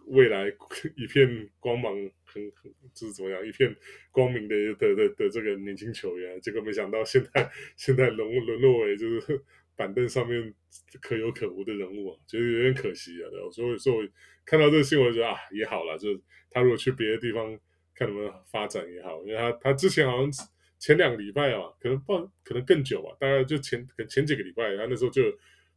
[0.07, 0.53] 未来
[0.97, 1.95] 一片光芒
[2.25, 3.73] 很，很就是怎么样，一片
[4.11, 9.41] 光明的的的的这个年轻球员，结果没想到现在现在沦沦落为就是
[9.85, 10.53] 板凳上面
[11.01, 13.29] 可有可无的人物啊，觉得有点可惜啊。
[13.33, 14.03] 然后所以说我
[14.45, 17.59] 看到这个新闻，觉得啊也好了，就是他如果去别的地方
[17.95, 20.31] 看能不能发展也好，因为他他之前好像
[20.79, 25.23] 前两个礼拜啊，可能不可能更久吧，大概就前可能前几个礼拜，他那时候就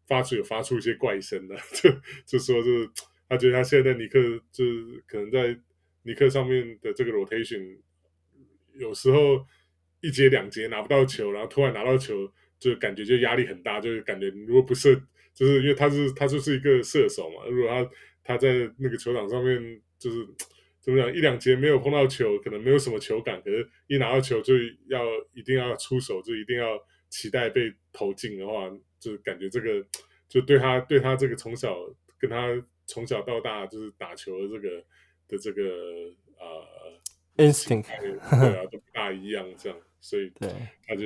[0.07, 1.91] 发出有发出一些怪声了， 就
[2.25, 2.91] 就说就是。
[3.29, 4.21] 他觉得他现在在尼克
[4.53, 5.61] 就是可能在
[6.03, 7.77] 尼克上面的这个 rotation，
[8.79, 9.45] 有时候
[10.01, 14.95] 一节两节拿不到球，然后突然拿到球，就感觉就压力很大，就是感觉如果不射，
[15.35, 17.91] 就是因为他是他就是一个射手嘛，如果他
[18.25, 20.27] 他在那个球场上面就是
[20.81, 24.55] 怎么讲，一两节没有碰到球，可能没有什么球感，可是一拿到球就
[24.89, 29.85] 要一定要出手，就一定要期待被投进的话，就感觉这个
[30.29, 31.77] 就对他对他这个从小
[32.19, 32.63] 跟他。
[32.89, 34.85] 从小到大就是打球的这个
[35.27, 35.61] 的这个
[36.39, 40.33] 呃 instinct，对啊，都不大一样这样，所以
[40.87, 41.05] 他就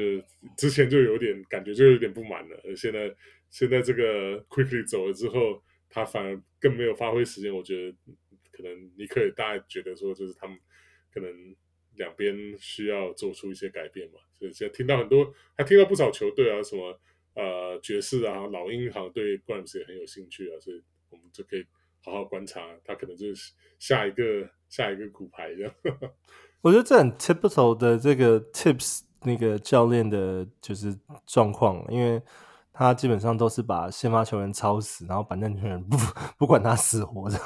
[0.56, 3.14] 之前就有点感觉就有点不满了，而现在
[3.48, 7.54] 现在这个 Quickley 走了之后，他反而更没有发挥时间。
[7.54, 7.96] 我觉得
[8.52, 10.58] 可能尼克也大概觉得说，就是他们
[11.12, 11.56] 可能
[11.96, 14.20] 两边需要做出一些改变嘛。
[14.34, 17.00] 所以现在听到很多，还听到不少球队啊，什么
[17.34, 20.82] 呃爵士啊、老鹰好像对 Grimes 也很有兴趣啊，所以。
[21.12, 21.66] 我们就可以
[22.04, 25.74] 好好观察，他可能就是下一个下一个骨牌这样。
[26.62, 30.94] 我觉得这很 typical 的这个 Tips 那个教练的就是
[31.26, 32.20] 状况，因为
[32.72, 35.96] 他基本上都是把先发球员操死，然后板凳球员不
[36.38, 37.38] 不管他死活的。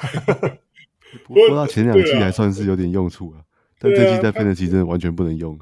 [1.23, 3.43] 不过他前两季还算是有点用处啊，
[3.79, 5.57] 但这季在 Fantasy 真的完全不能用。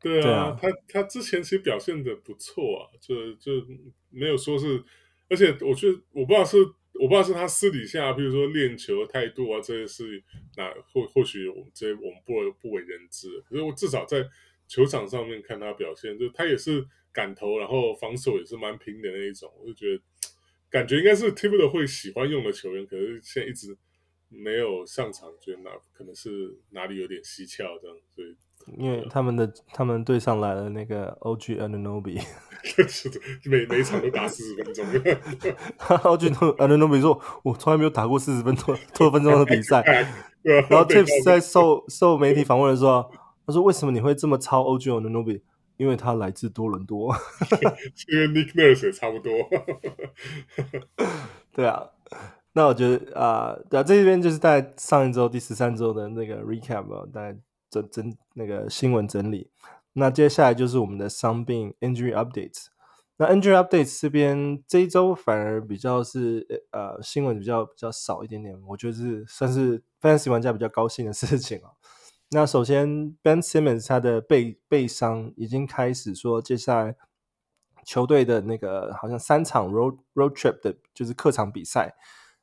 [0.00, 3.52] 对啊，他他之前其实表现的不错啊，就就
[4.10, 4.82] 没有说是，
[5.28, 6.56] 而且我觉得我不知道是。
[7.00, 10.24] 我不知道是他私底下，比如说练球态度啊，这些事情，
[10.56, 13.28] 那或或许我们这些我们不不为人知。
[13.48, 14.28] 可是我至少在
[14.66, 19.52] 球场上面看他表现，就他也是敢投，然后防守也是蛮拼的那一种。
[19.60, 20.02] 我就觉得
[20.70, 23.76] 感觉应该是 Tibbs 会喜欢用的球员，可是现在一直
[24.28, 28.36] 没有上场，觉得哪可能是哪里有点蹊跷这样，所以。
[28.76, 32.20] 因为他们的他们队上来了那个 OG Anunoby，
[33.48, 34.84] 每每场都打四十分钟。
[35.78, 39.82] OG Anunobi 说：“我从来没有打过四十分多多分钟的比赛。
[40.42, 43.08] ”然后 Tips 在受受媒体访问的时候，
[43.46, 45.42] 他说：“为什么你会这么超 OG Anunobi？”
[45.76, 47.14] 因为他来自多伦多。”
[48.08, 49.32] 因为 Nick Nurse 也差不多。
[51.52, 51.84] 对啊，
[52.54, 57.36] 那我觉得啊，对啊，这边就是在上一周第十三周的那个 recap 啊，大概。
[57.70, 59.50] 整整那个新闻整理，
[59.94, 62.66] 那接下来就是我们的伤病 injury updates。
[63.18, 71.70] 那 injury updates 这边这一周反而比较是呃新闻比较比较少一点点，我觉得是算是 fantasy 玩家比较高兴的 事情啊。
[72.30, 76.96] 那首先 Ben Simmons 他的背背伤已经开始说，接下来
[77.84, 81.94] 球队的那个好像三场 road road trip 的就是客场比赛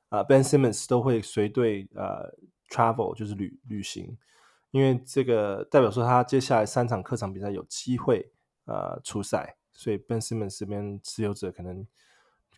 [0.10, 2.34] 啊，，Ben Simmons 都会随队呃
[2.70, 4.18] travel 就是旅旅行。
[4.74, 8.34] 因为这个代表说他接下来三场客场比赛有机会
[8.66, 11.86] 呃出赛，所以 Ben Simmons 这边持有者可能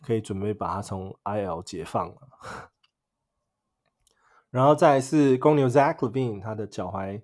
[0.00, 2.70] 可以准备把他从 IL 解放了。
[4.48, 7.20] 然后再是公牛 Zach LaVine 他的脚踝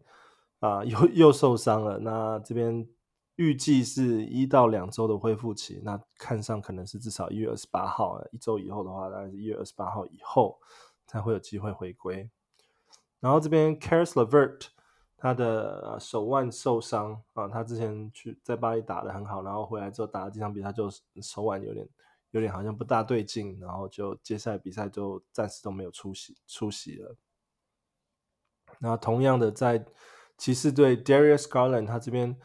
[0.61, 2.87] 啊、又又受伤了，那这边
[3.37, 10.61] 预计是一到两周的恢复期，那看上可能是至少一月二十八号，一周以后的话，大概是一月二十八号以后
[11.07, 12.29] 才会有机会回归。
[13.21, 14.67] 然后这边 Caris LeVert。
[15.23, 20.91] 他的手腕受伤啊，他之前去在巴黎打得很好，然后回来之后打了几场比赛，就
[21.23, 21.89] 手腕有点
[22.33, 27.15] 有点好像不大对劲，然后就接下来比赛就暂时都没有出席出席了。
[28.81, 29.87] 那同样的，在
[30.37, 32.37] 骑士队 Darius Garland，他这边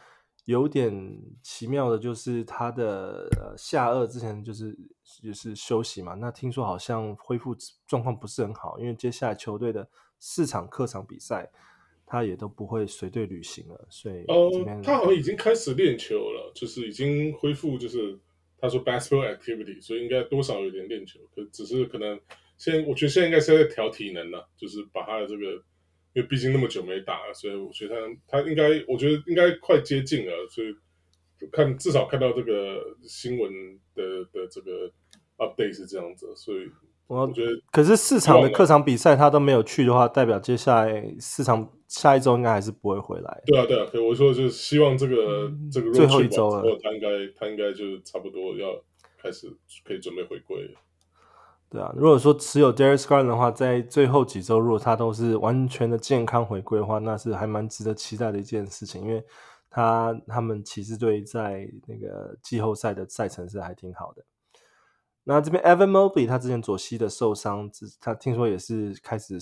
[0.45, 4.77] 有点奇妙的，就是他的呃下颚之前就是
[5.23, 7.55] 就是休息嘛，那听说好像恢复
[7.87, 11.51] 状况不是很好，因为接下来球队的四场客场比赛。
[12.09, 18.17] 他也都不会随队旅行了，所以呃，他好像已经开始练球了，就是已经恢复，就是
[18.57, 22.17] 他说 basketball activity，所以应该多少有点练球，可只是可能
[22.57, 25.51] 现在我觉得现在应该是在调体能了，就是把他的这个，
[26.13, 30.73] 因为毕竟那么久没打了，所以我觉得他他应该，我觉得应该快接近了，所以
[31.51, 33.51] 看至少看到这个新闻
[33.93, 34.89] 的的这个
[35.37, 36.67] update 是这样子，所以
[37.07, 43.41] 我觉得，可是四场的客场比赛他都没有去的话，代表接下来四场下一周应该还是不会回来。
[43.45, 48.67] 对啊，对啊，所以我说就是希望这个、嗯、这个最后一周了，他应该他应该就差不多要
[49.17, 49.47] 开始
[49.85, 50.69] 可以准备回归。
[51.69, 59.21] 对啊，如果说持有 Darius Garland 的话，在最后几周如果他都是完全的健康回归的话，那是还蛮值得期待的一件事情，因为
[59.69, 64.23] 他他们骑士队在那个季后赛的赛程是还挺好的。
[65.25, 67.69] 那这边 Evan Mobley 他之前左膝的受伤，
[67.99, 69.37] 他听说也是开始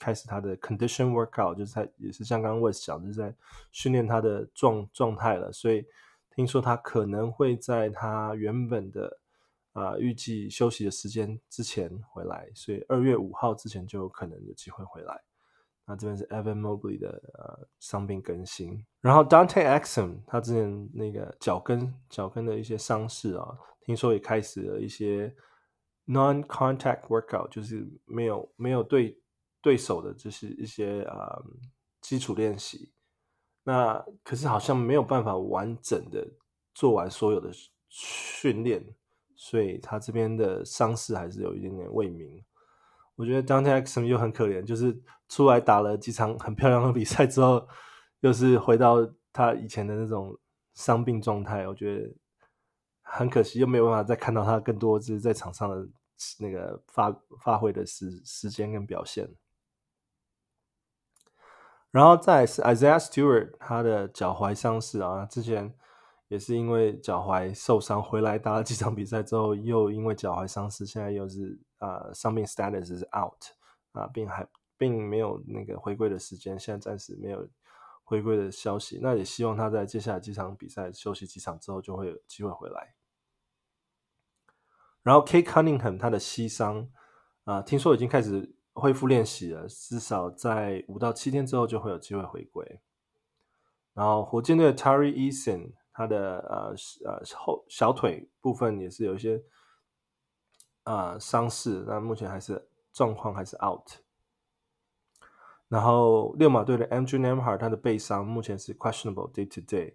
[0.00, 3.32] 开始他的 condition workout，就是他也是像刚刚 Wes 讲，就是在
[3.70, 5.86] 训练他的状状态了，所以
[6.34, 9.18] 听说他可能会在他原本的。
[9.72, 15.22] 啊，预计休息的时间之前回来，所以二月五号之前就有可能有机会回来。
[15.86, 25.32] 那这边是 Evan Mobley 的呃伤病更新，然后 Dante Exum 他之前那个脚跟脚跟的一些伤势啊，听说也开始了一些
[26.06, 29.19] non-contact workout，就是没有没有对
[29.60, 31.44] 对手的就是一些啊、呃、
[32.00, 32.92] 基础练习。
[33.64, 36.26] 那可是好像没有办法完整的
[36.74, 37.50] 做完所有的
[37.88, 38.94] 训练。
[39.42, 42.44] 所以他这边的伤势还是有一点点未明。
[43.16, 47.66] 我觉得 Dante Exum 又很可怜，就是出来打了几场很漂亮的比赛之后，
[48.20, 48.96] 又是回到
[49.32, 50.38] 他以前的那种
[50.74, 51.66] 伤病状态。
[51.66, 52.14] 我觉得
[53.00, 55.88] 很可惜，又没有办法再看到他更多就是在场上的
[56.38, 57.10] 那个发
[57.42, 59.26] 发挥的时时间跟表现。
[61.90, 65.74] 然后再是 Isaiah Stewart，他的脚踝伤势啊，之前。
[66.28, 73.34] 也是因为脚踝受伤回来打了几场比赛之后，又因为脚踝伤势，现在又是啊伤病 status 是 out
[73.90, 74.46] 啊，并还
[74.78, 77.48] 并没有那个回归的时间，现在暂时没有
[78.04, 79.00] 回归的消息。
[79.02, 82.94] 那也希望他在接下来几场比赛休息几场之后，就会有机会回来。
[85.02, 86.88] 然后 Kate Cunningham，他的膝伤
[87.42, 92.80] 啊，听说已经开始恢复练习了，至少在五到七天之后就会有机会回归。
[93.92, 95.72] 然后火箭队的 Terry Eason。
[95.92, 99.42] 他的呃呃后小腿部分也是有一些
[100.84, 103.86] 啊伤势，那目前还是状况还是 out。
[105.68, 109.94] 然后六马队的 Andrew Nembhard 他的背伤目前是 questionable day to day。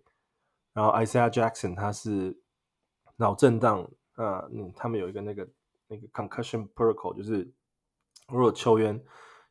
[0.74, 2.38] 然后 Isaiah Jackson 他是
[3.16, 5.48] 脑震荡啊，嗯，他们有一个那个
[5.88, 7.52] 那个 concussion protocol，就是
[8.28, 9.04] 如果球员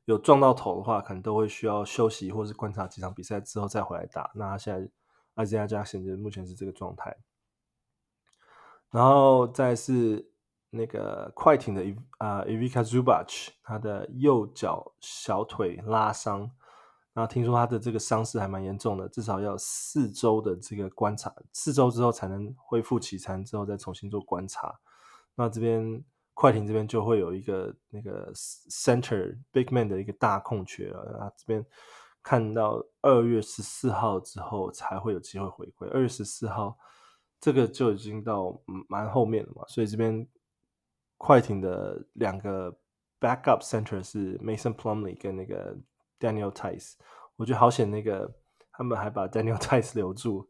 [0.04, 4.30] 有撞到头的话，可能都会需要休息或是观察几场比赛之后再回来打。
[4.34, 4.90] 那他现在。
[5.36, 7.12] Isaiah Jackson 就目前是这个状态，
[8.90, 10.30] 然后再是
[10.70, 11.82] 那个快艇的
[12.18, 16.48] 啊、呃、Ivica Zubac，他的右脚小腿拉伤，
[17.14, 24.78] 那听说他的这个伤势还蛮严重的，至少要四周的这个观察，四周之后才能恢复起餐，之后再重新做观察。
[25.34, 31.64] 那这边快艇这边就会有一个那个 center big man 的一个大空缺了，那这边。
[32.26, 35.86] 看到二月十四号之后才会有机会回归。
[35.90, 36.74] 二月十四号
[37.38, 40.26] 这个就已经到蛮后面了嘛，所以这边
[41.18, 42.74] 快艇的两个
[43.20, 45.76] backup center 是 Mason Plumley 跟那个
[46.18, 46.94] Daniel Tice，。
[47.36, 48.34] 我觉得好险，那个
[48.72, 50.48] 他们还把 Daniel Tice 留住，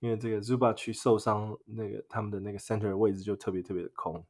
[0.00, 4.22] 因为这个 Zubac 受伤，那个他们的那个 center 位置就特别特别的空。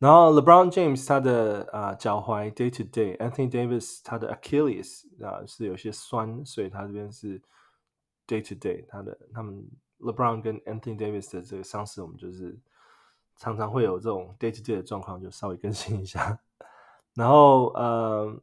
[0.00, 7.40] 然后 LeBron James 他的啊脚踝 day to day，Anthony Davis 他的 Achilles 啊是有些酸，所以他这边是
[8.26, 8.84] day to day。
[8.88, 9.64] 他的他们
[10.00, 12.58] LeBron 跟 Anthony Davis 的这个伤势，我们就是
[13.36, 16.38] 常常会有这种 day to day 的状况，就稍微更新一下。
[17.14, 18.36] 然后呃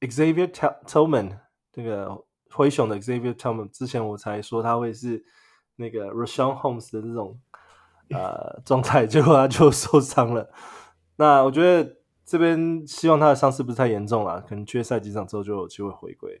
[0.00, 0.48] Xavier
[0.84, 1.38] Tillman
[1.72, 5.24] 这个灰熊的 Xavier Tillman，之前我才说他会是
[5.76, 7.40] 那个 Rashawn Holmes 的这种
[8.10, 10.50] 呃状态，结果他就受伤了。
[11.18, 16.40] 那我觉得这边希望他的伤势不是太严重啦，可能缺赛几场之后就有机会回归。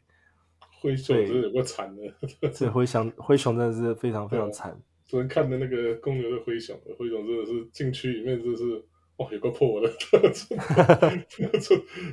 [0.80, 2.02] 灰熊真的有够惨的，
[2.54, 4.80] 这灰熊灰熊真的是非常非常惨。
[5.06, 8.80] 昨天看的那个公牛的灰熊，灰熊真的是禁区里面就是
[9.16, 9.92] 哇有个破的，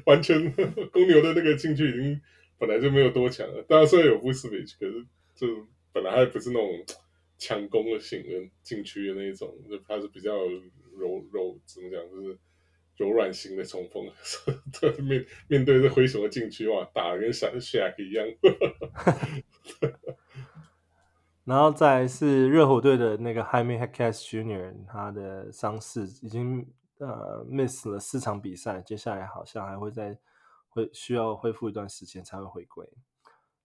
[0.05, 0.51] 完全
[0.91, 2.19] 公牛的那个禁区已经
[2.57, 3.63] 本来就没有多强了。
[3.67, 5.05] 当然虽然有 Vucevic，可是
[5.35, 6.83] 就本来还不是那种
[7.37, 8.29] 强攻的型的
[8.63, 10.33] 禁区的那一种，就他是比较
[10.97, 12.35] 柔柔怎么讲就是。
[12.97, 14.05] 柔软型的中锋，
[15.03, 18.25] 面面对着灰熊的禁区哇，打得跟闪 Shaq 一样。
[21.43, 26.67] 然后再来是热火队的那个 Jaime Jaquez Jr.，他的伤势已经
[26.97, 30.17] 呃 miss 了四场比赛，接下来好像还会再
[30.69, 32.87] 会需要恢复一段时间才会回归。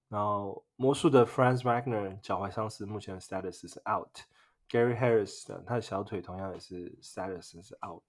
[0.09, 8.03] 然后魔术的 Franz Wagner 脚踝伤势目前的 status 是 out，Gary Harris 的他的小腿同样也是 status 是 out。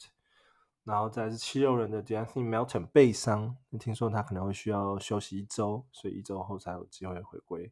[0.84, 7.72] 然后再是七六人的 De'Anthony Melton 背伤，听说他可能会需要休息一周，所以一周后才有机会回归。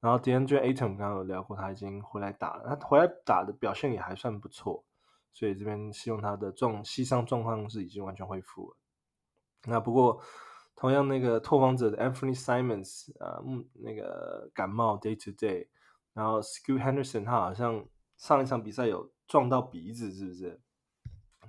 [0.00, 4.84] 然后 DeAndre Ayton 刚刚有聊过，他已经回来打了，他回来打的表现也还算不错，
[5.32, 8.76] 所以这边希望他的状膝伤状况是已经完全恢复了。
[9.66, 10.20] 那不过
[10.76, 15.66] 同样那个拓荒者的 Anthony Simons 啊、呃，那个感冒 day to day，
[16.12, 17.86] 然后 Scoot Henderson 他好像
[18.18, 20.60] 上一场比赛有撞到鼻子，是不是？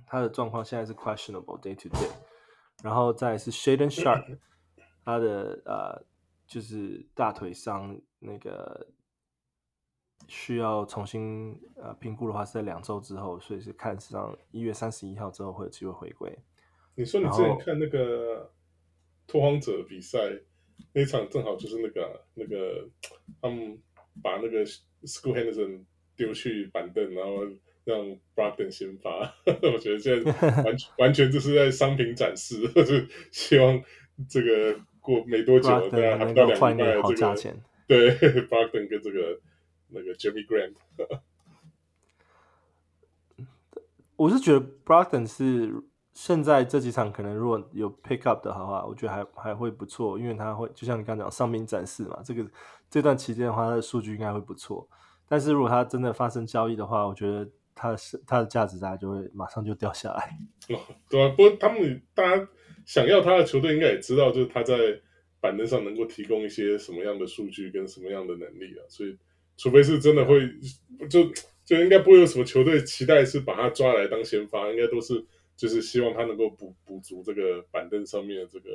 [0.06, 2.08] 他的状况现在是 questionable day to day，
[2.82, 4.38] 然后再是 Shaedon Sharpe，
[5.04, 6.04] 他的呃
[6.46, 8.86] 就是大腿伤，那个
[10.28, 16.38] 需要重新呃评估的话是在两周之后，所以是看上一月三十一号之后会有机会回归。
[16.94, 18.52] 你说你之前看那个
[19.26, 20.18] 拓荒者比赛
[20.92, 22.88] 那场，正好就是那个、啊、那个
[23.42, 23.82] 他们
[24.22, 24.64] 把那个
[25.02, 25.84] School Henderson
[26.14, 27.42] 丢去板凳，然后。
[27.86, 28.00] 让
[28.34, 33.80] Brogdon 先发， 我觉得现在完全完全就是在商品展示， 就是希望
[34.28, 37.56] 这个过没多久，大家还不到两礼拜，这个
[37.86, 38.10] 对
[38.50, 39.38] Brogdon 跟这个
[39.90, 40.74] 那个 Jerami Grant，
[44.16, 45.72] 我是觉得 Brogdon 是
[46.12, 52.44] 现在这几场可能如果有 pick up 的话，我觉得还还会不错，因为他会就像你刚刚讲商品展示嘛，这个
[52.90, 54.88] 这段期间的话，他的数据应该会不错。
[55.28, 57.48] 但是如果他真的发生交易的话，我觉得。
[57.76, 60.38] 它是它的价值，大概就会马上就掉下来。
[60.74, 62.48] 哦，对啊，不过他们大家
[62.86, 64.74] 想要他的球队，应该也知道，就是他在
[65.40, 68.82] 板凳上能够提供一些什么样的数据跟什么样的能力啊。
[68.88, 69.16] 所以，
[69.58, 70.40] 除非是真的会，
[71.10, 71.30] 就
[71.64, 75.22] 就应该不会有什么球队期待是把他抓来当先发，应该都是
[75.54, 78.70] 就是希望他能够补补足这个板凳上面的这个，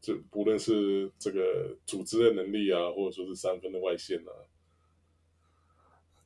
[0.00, 4.32] 就不论是这个组织的能力啊，或者说是三分的外线啊。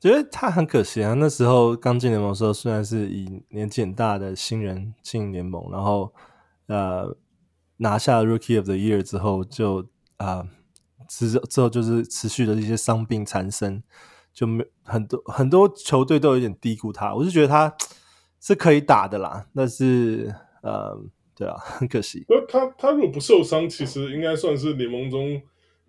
[0.05, 1.15] 觉得他很可惜啊！
[1.15, 6.13] 那时候刚进联盟的时候，虽然是以年纪很大的新人进联盟，然后
[6.67, 7.17] 呃
[7.79, 9.89] 拿下 Rookie of the Year 之后就，就
[10.19, 10.47] 啊
[11.09, 13.83] 之之后就是持续的一些伤病缠身，
[14.35, 17.15] 就没很多很多球队都有点低估他。
[17.15, 17.75] 我是觉得他
[18.43, 21.03] 是可以打的啦，但是呃
[21.35, 22.27] 对啊，很可惜。
[22.47, 25.41] 他他如果不受伤，其实应该算是联盟中。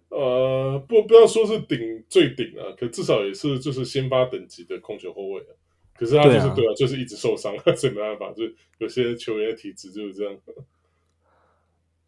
[0.09, 1.77] 呃，不，不要说是顶
[2.07, 5.51] 最顶啊，可至少也是就是先发等级的控球后卫啊。
[5.97, 8.43] 可是他就是对啊，就是一直受伤，所以没办法，就
[8.79, 10.37] 有些球员的体质就是这样。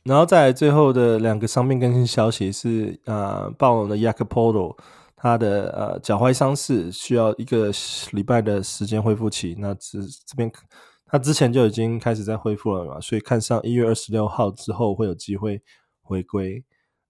[0.04, 4.78] 然后再来最后的两个伤病更新消息是，呃，暴龙的 Jakob Poeltl
[5.16, 7.72] 他的呃脚踝伤势需要一个
[8.12, 9.56] 礼拜的时间恢复期。
[9.58, 10.52] 那这这边
[11.06, 15.62] 他之前就已经开始在恢复了嘛，所以看上一月二十六号之后会有机会
[16.02, 16.64] 回归。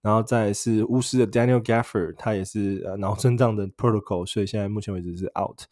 [0.07, 5.63] 然后再是巫师的 Daniel Gafford，他也是呃脑震荡的 protocol，所以现在目前为止是 out，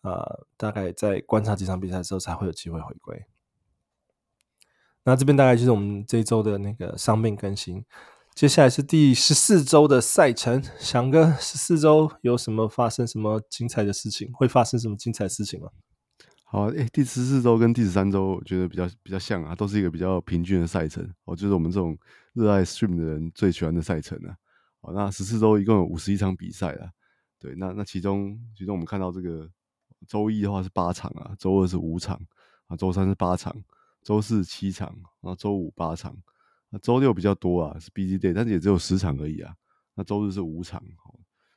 [0.00, 3.26] 呃，大概在观察几场比赛之后才会有机会回归。
[5.04, 7.84] 那这边大概就是我们这一周的那个伤病更新。
[8.34, 14.32] 接下来是第十四周的赛程，翔哥，十四周有什么发生什么精彩的事情？
[14.32, 15.68] 会发生什么精彩事情吗？
[16.50, 21.06] 好，诶，第十四周跟第十三周我觉得比较比较像啊，都是一个比较平均的赛程。
[21.26, 21.94] 哦，就是我们这种
[22.32, 24.34] 热爱 stream 的人最喜欢的赛程啊。
[24.80, 26.88] 好，那十四周一共有五十一场比赛啊。
[27.38, 29.46] 对，那那其中其中我们看到这个
[30.06, 32.18] 周一的话是八场啊，周二是五场
[32.68, 33.54] 啊，周三是八场，
[34.02, 34.88] 周四七场，
[35.20, 36.16] 然后周五八场，
[36.70, 39.54] 那周六比较多啊，是 BG day，但是也只有十场而已啊。
[39.94, 40.82] 那周日是五场，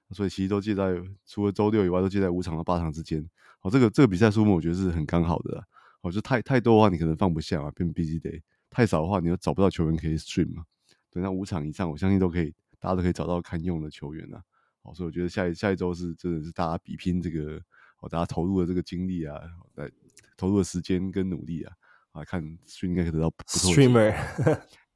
[0.10, 3.26] 所以其实都介在除了周六以外，都介在五场到八场之间。
[3.62, 5.64] 哦，这个这个比赛数目我觉得是很刚好的。
[6.02, 8.42] 哦，就太太多的话，你可能放不下啊，变 busy day；
[8.72, 10.64] 太少的话，你又找不到球员可以 stream 嘛。
[11.12, 14.42] 对，那五场以上，我相信都可以，大家都可以找到堪用的球员啊。
[14.82, 17.62] 好，所以我觉得下一下一周是真的是大家比拼这个，
[18.00, 19.40] 哦，大家投入的这个精力啊，
[19.76, 19.88] 来
[20.36, 21.74] 投入的时间跟努力啊，
[22.14, 23.72] 啊，看 stream 应该可以得到不错。
[23.72, 24.16] Streamer，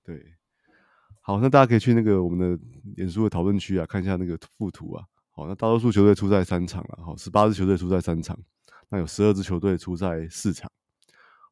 [0.04, 0.34] 对，
[1.22, 2.60] 好，那大家可以去那个我们的
[2.96, 5.06] 脸书的讨论区啊，看一下那个附图啊。
[5.30, 8.36] 好，那大多数球队出赛三场了，好，十八支球队出赛三场。
[8.90, 10.72] 那有十二支球队出赛四场，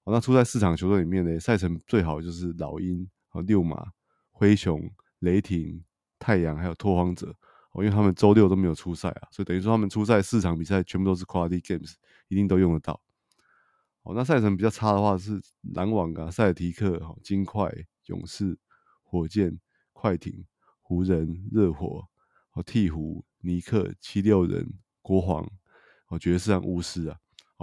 [0.04, 3.92] 哦，那出赛四场球队里面呢，赛程最好就是老鹰、和六马、
[4.32, 5.84] 灰熊、雷霆、
[6.20, 7.36] 太阳还有拓荒者
[7.72, 11.96] 哦，因为他们周六都没有出赛啊，所以等于说他们出赛四场比赛全部都是 quality games，
[12.28, 13.02] 一定都用得到。
[14.04, 15.42] 哦，那赛程比较差的话是
[15.74, 17.72] 篮网啊、塞尔提克、哈、金块、
[18.06, 18.58] 勇士、
[19.02, 19.60] 火箭、
[19.92, 20.46] 快艇、
[20.82, 22.08] 湖人、热火、
[22.52, 24.72] 和鹈鹕、尼克、七六人、
[25.02, 25.50] 国王、
[26.08, 27.18] 哦爵士和巫师啊。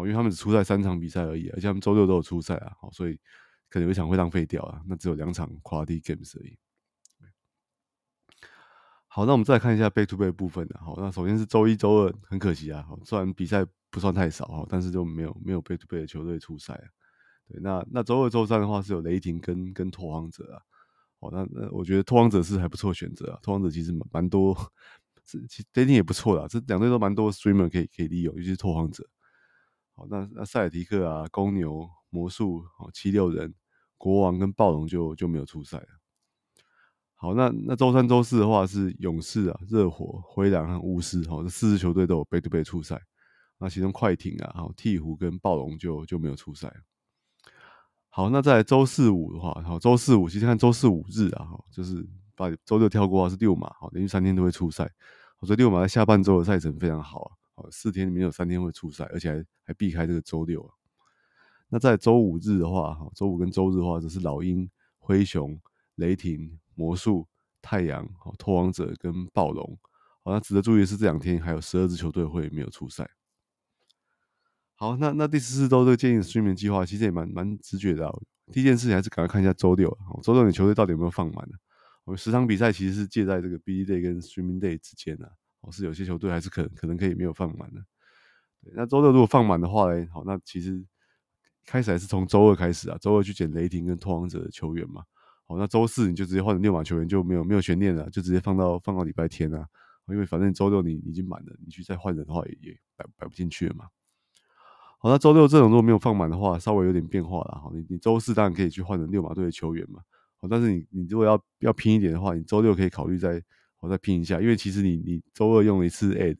[0.05, 3.19] 因为他们只出赛三场比赛而已，而且他们周六都有出赛啊，好，所以
[3.69, 4.83] 可能有一场会浪费掉啊。
[4.87, 6.59] 那只有两场 quality games 而已。
[9.13, 10.79] 好，那我们再来看一下 back to back 的部分的。
[10.79, 16.87] 好，那首先是周一、周二，很可惜啊，虽然比赛不算太少哈，但是就没有没有 back to back 的球队出赛啊。
[17.49, 20.63] 对，那那周二、周三的话是有雷霆跟跟拓荒者啊。
[21.19, 23.39] 哦，那那我觉得拓荒者是还不错选择啊。
[23.43, 24.57] 拓荒者其实蛮蛮多，
[25.27, 26.47] 其实雷霆也不错啦。
[26.49, 29.05] 这两队都蛮多 streamer 可以可以利用，尤其是拓荒者。
[30.09, 33.55] 那那塞尔提克啊、公牛、魔术、哦七六人、
[33.99, 35.87] 国王跟暴龙就就没有出赛了。
[37.15, 42.99] 好，那那周三、周四的话是勇士啊、热火、灰狼和巫师，好，这四支球队都有背对背出赛。
[43.59, 46.75] 那其中快艇啊、哦鹈鹕跟暴龙就就没有出赛。
[48.09, 54.91] 好，那在周四五的话，好，周四五其实看周四五日啊，哈，就是把周六跳过的话是六马，好，连续三天都会出赛，
[55.43, 57.31] 所以六马在下半周的赛程非常好啊，
[57.71, 60.75] 四天里面有三天会出赛，而且还还避开这个周六啊。
[61.69, 65.61] 那在周五日的话，哈，周五跟周日的话，则是老鹰、灰熊、
[65.97, 67.27] 雷霆、魔术、
[67.61, 69.79] 太阳、好拓荒者跟暴龙。
[70.23, 73.11] 好，那值得注意的是，这两天还有十二支球队会没有出赛。
[74.75, 78.15] 好，那那第十四周这个建议睡眠计划其实也蛮蛮直觉的啊。
[78.53, 81.57] 第一件事情还是赶快看一下周六，周六你球队到底有没有放满呢？
[82.05, 85.31] 我们十场比赛其实是介在这个 BD day 跟 streaming day 之间的，
[85.61, 87.85] 哦，是有些球队还是可可能可以没有放满的。
[88.63, 90.85] 对，那周六如果放满的话呢，好，那其实
[91.67, 95.03] 开始还是从周二开始啊，周二去捡雷霆跟拓荒者的球员嘛。
[95.47, 99.67] 好，那周四你就直接换成六马球员就没有没有悬念了，就直接放到放到礼拜天啊，
[100.09, 103.87] 因为反正周六你已经满了，你去再换人的话也也摆摆不进去了嘛。
[104.99, 107.61] 好，那周六这种如果没有放满的话，稍微有点变化了。
[107.63, 110.01] 好，你你周四当然可以去换成六马队的球员嘛。
[110.37, 113.43] 好，但是你你如果要要拼一点的话，你周六可以考虑再
[113.81, 116.37] 我再拼一下，因为其实你你周二用了一次 ad，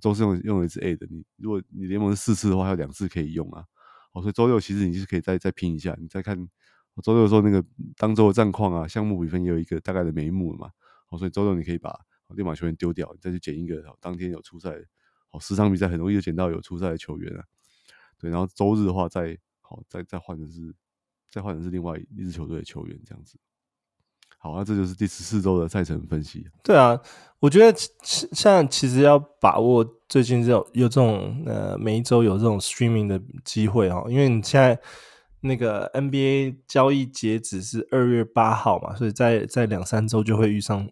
[0.00, 3.64] 周四用用了一次 ad，你如果你联盟是四次的话，还有两次可以用啊。
[4.12, 6.38] 好，所以周六其实你是可以再再拼一下，你再看
[6.94, 7.64] 我周六的时候那个
[7.96, 10.70] 当周的战况啊，项目比分也有一个大概的眉目了嘛。
[11.08, 14.72] 好，所以周六你可以把立马球员丢掉，你再去捡一个好当天有出赛，
[15.30, 17.44] 好十场比赛很容易就捡到有出赛的球员啊。
[18.18, 20.74] 对，然后周日的话再，再好再再换的是，
[21.30, 23.36] 再换的是另外一支球队的球员这样子。
[24.44, 26.46] 好，那这就是第十四周的赛程分析。
[26.62, 27.00] 对啊，
[27.40, 34.78] 我觉得像其实要把握最近这种有这种呃每一周有这种 streaming 的机会哈，因为你现在
[35.40, 40.86] 那个 NBA 交易截止是二月八号嘛，所以在在两三周就会遇上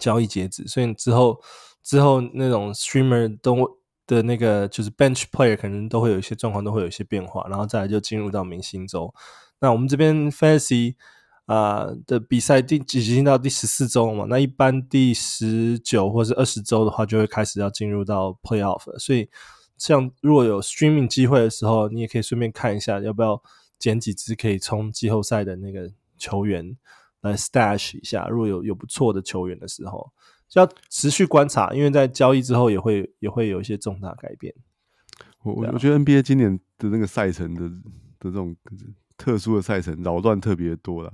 [0.00, 1.38] 交易截止，所以之后
[1.82, 3.78] 之后那种 streamer 都。
[4.06, 9.10] 的那个就是 bench player 可能都会有一些状况，都会有一些变化，然后再来就进入到明星周。
[9.60, 10.94] 那我们这边 fancy
[11.46, 14.26] 啊、呃、的比赛第已经到第十四周了嘛？
[14.28, 18.98] 那一般第十九或是二十周的话，就会开始要进入到 playoff 了。
[18.98, 19.28] 所以
[19.76, 23.42] 像如果有 streaming 机会的时候，你也可以顺便看一下，要不要
[23.78, 26.76] 捡几支可以冲季后赛的那个球员
[27.20, 28.28] 来 stash 一下。
[28.28, 30.12] 如果有有不错的球员的时候。
[30.56, 34.54] 要持续观察，因为在交易之后也会也会有一些重大改变。
[35.42, 37.74] 我我我觉得 NBA 今年的那个赛程的的
[38.20, 38.54] 这种
[39.16, 41.12] 特殊的赛程扰乱特别多了，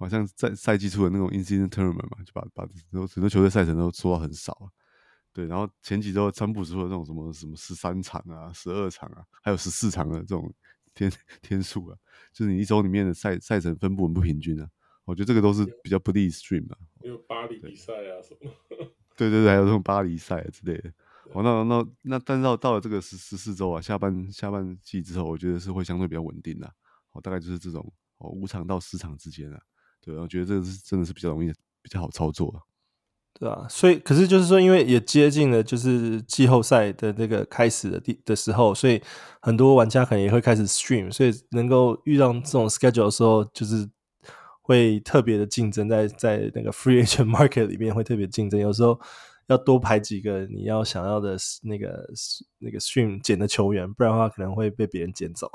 [0.00, 4.72] 好像在赛季初的那种 in-season tournament 嘛，就把把很多很多球队赛程都缩到很少。
[5.32, 10.52] 对，然后前几周川普说的那种什么什么十三场啊、十二场啊，还有十四场的这种
[10.92, 11.96] 天 天数啊，
[12.32, 14.68] 就是你一周里面的赛赛程分布很不平均啊。
[15.04, 18.50] 我觉得这个都是比较不利 stream 啊，有巴黎比赛啊什么，
[19.16, 20.92] 对对对，还有这种巴黎赛之类的。
[21.32, 26.66] 哦，那那那，但是到到了这个十十四周啊，下半下半季之后，我觉得是会相对比较稳定的。
[27.12, 29.60] 哦，大概就是这种哦五场到十场之间啊。
[30.00, 32.60] 对，我觉得这个是真的是比较容易、比较好操作啊。
[33.38, 39.00] 对啊，所以可是就是说，因为也接近了就是季后赛的那个开始的地的时候，所以
[39.40, 43.88] 很多玩家可能也会开始 stream，所以能够遇到这种 schedule 的时候，就是。
[44.62, 49.00] 会特别的竞争，在在那个 free agent market 里面会特别竞争，有时候
[49.48, 52.08] 要多排几个你要想要的那个
[52.60, 55.50] 那个 stream 捡的球员，不然的话可能会被别人捡走。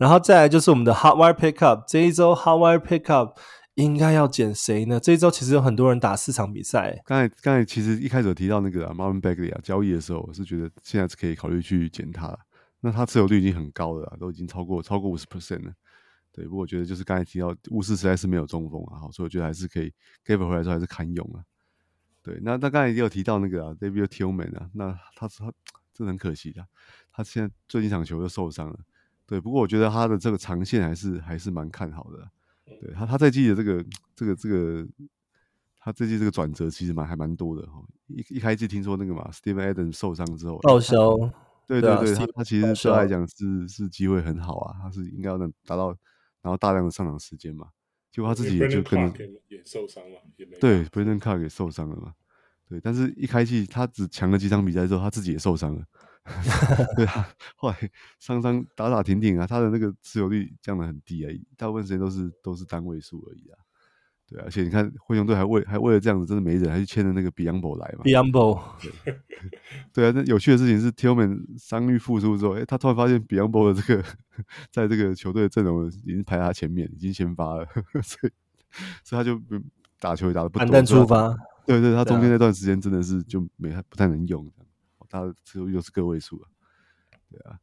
[0.00, 3.36] 然后再来就是我们的 hot wire pickup，这一周 hot wire pickup
[3.74, 4.98] 应该要捡谁呢？
[4.98, 6.98] 这一周其实有很多人打四场比赛。
[7.04, 12.38] 刚才刚才其实一开始有提到那个、啊、Marvin Bagley 啊，交易的时候，我是觉得现在是可以考虑去捡他了。
[12.80, 15.72] 那他持有率已经很高了，都已经超过超过五十 percent 了。
[16.32, 19.92] 对，不过我觉得就是刚才提到巫师实在是没有中锋啊，好，所以我觉得还是可以
[20.24, 21.44] Gabe 回来之后还是堪用啊。
[22.22, 25.52] 对，那那刚才也有提到那个啊，David Tillman 啊，那他他
[25.92, 26.64] 真的很可惜的，
[27.12, 28.78] 他现在最近一场球又受伤了。
[29.30, 32.28] 对，不过我觉得他的这个长线还是还是蛮看好的。
[32.80, 33.84] 对他他这季的这个
[34.16, 34.84] 这个这个
[35.78, 37.80] 他这季这个转折其实蛮还蛮多的哈。
[38.08, 41.16] 一一开季听说那个嘛，Steven Adams 受伤之后报销，
[41.64, 45.96] 对对对，他他其实对他来讲是是机会很好啊，他是应该要能达到。
[46.42, 47.68] 然后大量的上场时间嘛，
[48.10, 48.98] 结果他自己也就跟
[49.48, 50.22] 也受伤了，
[50.58, 52.14] 对，Brandon Clarke 也受伤了嘛，
[52.66, 55.84] 对，但是一开季他只强了几场比赛之后，他自己也受伤了，
[56.96, 57.76] 对啊，后来
[58.18, 63.58] 上上打打停停啊，他的那个持有率降得很低而已，大部分时间都是都是单位数而已啊。
[64.26, 68.04] 对啊，而且你看灰熊队还为还为了这样子，真的没人，还去签了那个 Biyombo 来嘛。
[68.04, 69.14] Biyombo，对，
[69.92, 74.04] 对啊，那有趣的事情是 Tillman 伤愈复出之后，哎，他突然发现 Biyombo 的这个
[74.70, 77.66] 在这个球队的阵容已经排他前面，已经先发了，
[78.04, 78.32] 所以
[79.02, 79.40] 所以他就
[79.98, 80.68] 打球也打得不多。
[80.68, 84.48] 单出发，对对，他中间那段时间真的是就没不太能用，
[85.10, 86.48] 他持有又是个位数啊，
[87.30, 87.58] 对啊。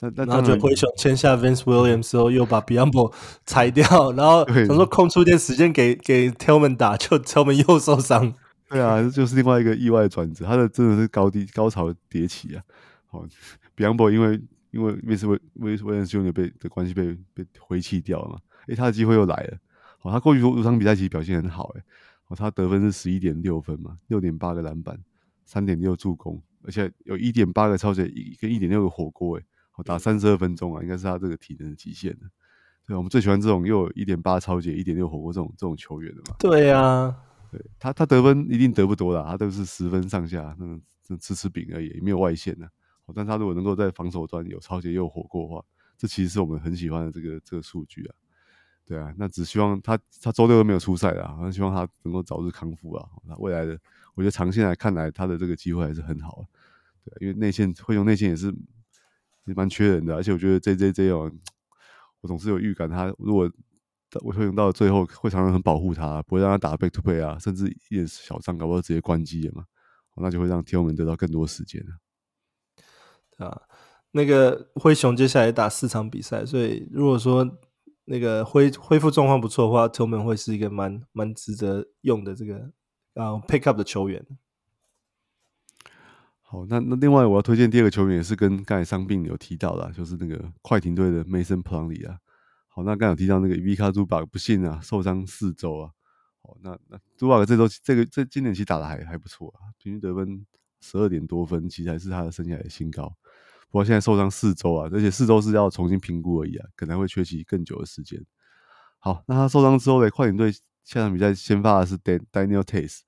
[0.00, 3.12] 那那然后就灰熊签下 Vince Williams 之后，又把 Biyombo
[3.46, 8.34] 裁掉，然后想说空出一点时间给给 Tillman 打，就 Tillman 又受伤。
[8.68, 12.62] 对啊，这就是另外一个意外转折，他的真的是高低高潮迭起啊。
[13.06, 13.26] 好
[13.76, 14.40] ，Biyombo 因为
[14.70, 18.38] 因为 Vince Williams 兄弟被的关系被被回弃掉了嘛，
[18.68, 19.58] 诶，他的机会又来了。
[19.98, 21.82] 好，他过去五场比赛其实表现很好，诶，
[22.28, 24.96] 哦，他得分是十一点六分嘛，六点八个篮板，
[25.44, 29.44] 三点六助攻，而且有一点八个抄截，一跟一点六个火锅，诶。
[29.84, 32.28] 打三十二分钟啊，应该是他这个体能的极限了。
[32.84, 36.34] 对，我们最喜欢这种又有一点八超级一点六火锅这种这种球员的嘛。
[36.36, 37.16] 对呀、啊，
[37.52, 40.82] 对他他得分一定得不多啦，他都是十分上下，那种
[41.20, 42.68] 吃吃饼而已，也没有外线的。
[43.14, 45.64] 但他如果能够在防守端有超级又有火锅的话，
[45.96, 48.14] 这其实是我们很喜欢的这个这个数据啊。
[48.84, 53.08] 对啊，那只希望他他周六都没有出赛啊，很希望他能够早日康复啊。
[53.24, 53.78] 那未来的，
[54.16, 56.42] 我觉得长线来看来，他的这个机会还是很好啊。
[57.20, 58.54] 因为内线会用内线也是。
[59.46, 61.32] 也蛮缺人的，而且我觉得 J J J 哦，
[62.20, 63.50] 我总是有预感，他如果
[64.20, 69.64] 我会用到最后，会常常很保护他，不会让他打 back to back 啊，甚至一点小伤，搞不好直接关机了嘛，
[70.16, 71.82] 那就会让 Tillman 得到更多时间
[73.38, 73.58] 啊。
[74.10, 77.58] 那个灰熊接下来打四场比赛，所以如果说
[78.04, 82.70] 那个恢恢复状况不错的话，Tillman 会是一个蛮蛮值得用的这个
[83.14, 84.26] 啊 pick up 的球员。
[86.50, 92.18] 好，那那另外我要推荐第二个球员，也是跟刚才伤病有提到的，就是那个快艇队的 Mason Plumlee 啊。
[92.68, 95.90] 好，那刚才有提到那个 Ivica Zubac 不幸啊受伤四周啊。
[96.40, 100.46] 好，那那 z u b a 这周这个这今年其实打得还还不错啊，平均得分
[100.80, 103.12] 十二点多分，其实还是他的生涯的新高。
[103.68, 108.18] 不过现在受伤四周啊，而且四周是要重新评估而已啊，可能会缺席更久的时间。
[108.98, 110.50] 好，那他受伤之后呢，快艇队
[110.82, 113.00] 下场比赛先发的是 Daniel Theis，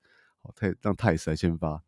[0.43, 1.81] 好，泰让 Theis 来先发。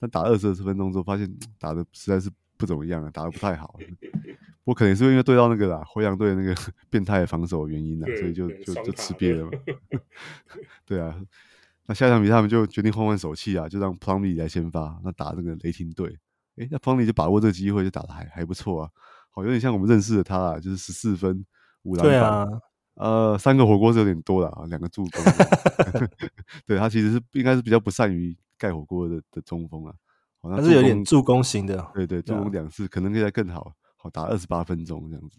[0.00, 3.78] 但打二十二十分钟之后，发现打的实在是不怎么样啊，打的不太好。
[4.64, 6.54] 我可能是因为对到那个啦，灰狼队那个
[6.88, 9.50] 变态的防守的原因啦，所以就就就吃瘪了嘛。
[10.84, 11.20] 对啊，
[11.86, 16.18] 那下一场比赛他们就决定换换手气啊，就让 Plumlee 来先发，那打那个雷霆队。
[16.56, 18.90] 诶，那 Plumlee 就把握这个机会，就打的还还不错啊。
[19.30, 21.44] 好，有点像我们认识的他啊，就是十四分
[21.82, 22.46] 五篮板，啊、
[23.00, 25.24] 呃，三个火锅是有点多了啊，两个助攻。
[26.66, 28.36] 对他其实是应该是比较不善于。
[28.60, 29.94] 盖火锅的的中锋啊，
[30.42, 35.38] 好像他是有点助攻型的，对对，助攻两次可能可以再更好，好打二十八分钟这样子。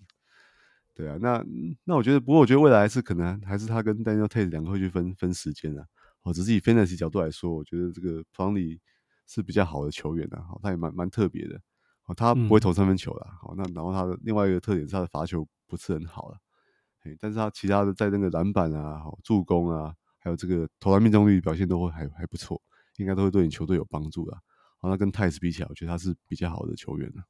[0.95, 1.45] 对啊，那
[1.83, 5.85] 那我觉得，不过我觉得未来是可能还是他跟 Daniel Theis 两个会去分分时间啊。
[6.23, 8.79] 哦，只是以 Fantasy 角度来说，我觉得这个 Plumlee
[9.27, 11.61] 是比较好的球员啊，好，他也蛮蛮特别的。
[12.07, 13.37] 哦，他不会投三分球啦。
[13.39, 16.37] 好，那然后他的另外一个特点是他的罚球不是很好了，
[17.19, 22.61] 但是他其他的在那个篮板啊、助攻啊，还有这个投篮命中率表现都会还还不错。
[22.97, 24.37] 应该都会对你球队有帮助的。
[24.77, 27.23] 好，那跟泰斯比起来，我觉得他是比较好的球员呢。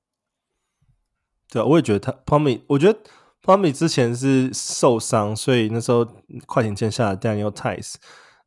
[1.49, 2.99] 对啊，我也觉得他 Plumlee，我觉得
[3.41, 6.03] Plumlee 之前是受伤，所以那时候
[6.47, 7.93] 快艇签下了 Daniel Theis。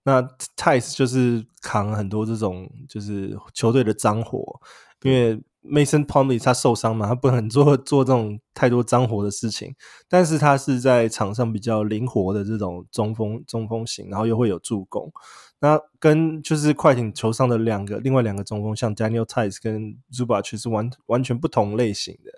[0.03, 0.21] 那
[0.57, 4.61] Theis 就是扛很多这种就是球队的脏活，
[5.03, 9.75] 因为 Mason Plumlee 他受伤嘛，他不能做 做这种太多脏活的事情。
[10.09, 15.11] 但是他是在场上比较灵活的这种中锋中锋型，然后又会有助攻。
[15.61, 22.31] 那跟就是快艇球上的两个另外两个中锋，像 Daniel Tice 跟 Zubac 是完完全不同类型的，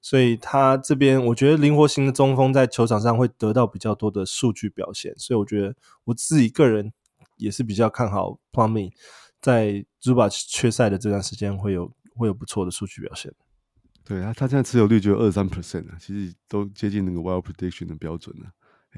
[0.00, 5.74] 所以他这边我觉得灵活型的中锋在球场上会得到比较多的数据表现，所以我觉得
[6.04, 6.92] 我自己个人
[7.36, 8.92] 也是比较看好 Plumlee
[9.40, 13.32] 在 Zubac 缺赛的这段时间会有会有不错的数据表现。
[14.04, 18.52] 对啊，他现在持有率只有二十三 percent 啊，其实都接近那个 Wild Prediction 的标准了，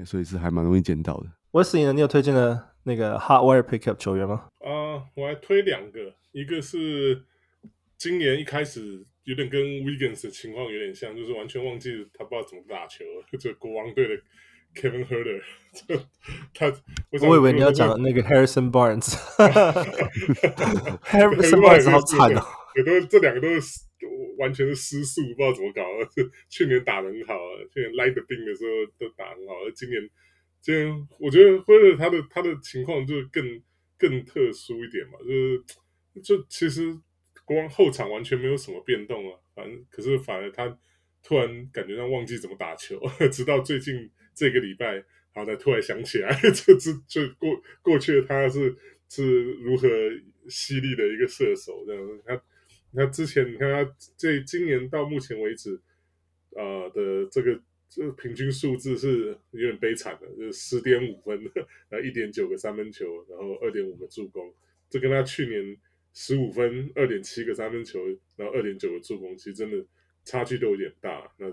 [0.05, 1.31] 所以是还蛮容易捡到的。
[1.51, 2.69] Wesley 呢，你有推荐的？
[2.83, 4.47] 那个 hard wire Pickup 球员吗？
[4.57, 7.23] 啊、呃，我还推两个，一个是
[7.95, 14.15] 今年一开始有点跟 Wiggins 的情况有点像，就是完全忘记他不知道怎么打球了，就国王队的
[14.73, 15.43] Kevin Huerter，
[16.55, 16.73] 他
[17.11, 22.43] 我，我以为你要讲那个 Harrison Barnes，Harrison Barnes 好惨哦，
[22.75, 23.81] 也都这两个都是
[24.37, 25.83] 完全是失速，不知道怎么搞。
[26.49, 27.37] 去年打得很好，
[27.73, 30.09] 去年 Light the Beam 的时候都打很好，而今年。
[30.63, 33.43] 今天我觉得辉尔他的他的情况就更
[33.97, 35.63] 更特殊一点嘛，就是
[36.21, 36.95] 就其实
[37.43, 40.77] 国王后场完全没有什么变动啊，反正可是反而他
[41.23, 43.01] 突然感觉上忘记怎么打球，
[43.31, 44.93] 直到最近这个礼拜，
[45.33, 48.77] 然后才突然想起来， 这这这过过去的他是
[49.09, 49.87] 是如何
[50.47, 52.21] 犀利的一个射手这样。
[52.23, 52.39] 他
[52.95, 55.79] 他之前你看他这今年到目前为止，
[56.51, 61.41] 呃的这个这个平均数字是有点悲惨的，就是十点五分，
[61.89, 64.53] 然后一点九个三分球，然后二点五个助攻，
[64.89, 65.77] 这跟他去年。
[66.13, 69.81] 十五分，二点七个三分球，然后二点九个助攻，其实真的
[70.25, 71.31] 差距都有点大。
[71.37, 71.47] 那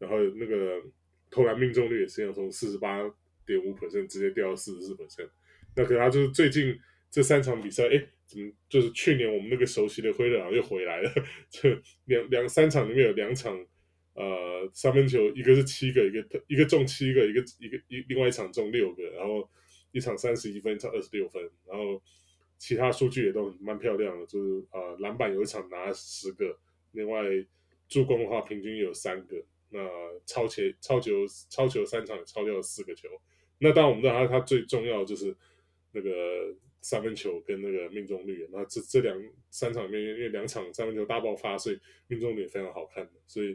[0.00, 0.82] 然后那个
[1.30, 2.98] 投篮命中率也是要从四十八
[3.46, 5.28] 点五 percent 直接掉到四十四 percent。
[5.76, 6.76] 那可能他就是最近
[7.12, 11.12] 这三场比赛，哎，怎么就是去年我们那个熟悉的灰狼又回来了？
[11.50, 13.54] 这两两三场里面有两场，
[14.14, 19.48] 呃，三分球一个是七个，一个一个中七个，一个一个一另外一场中六个，然后
[19.92, 22.02] 一场三十一分，一场二十六分，然后。
[22.64, 26.56] 其他数据也都蛮漂亮的，就是呃篮板有一场拿十个，
[26.92, 27.20] 另外
[27.88, 29.80] 助攻的话平均有三个，那
[30.26, 33.08] 超前超球超球三场也抄掉了四个球。
[33.58, 35.36] 那当然我们知道他他最重要的就是
[35.90, 36.10] 那个
[36.82, 39.16] 三分球跟那个命中率，那这这两
[39.50, 43.12] 三场里面因为两场三分球大爆发，所以命中率也非常好看的。
[43.26, 43.54] 所以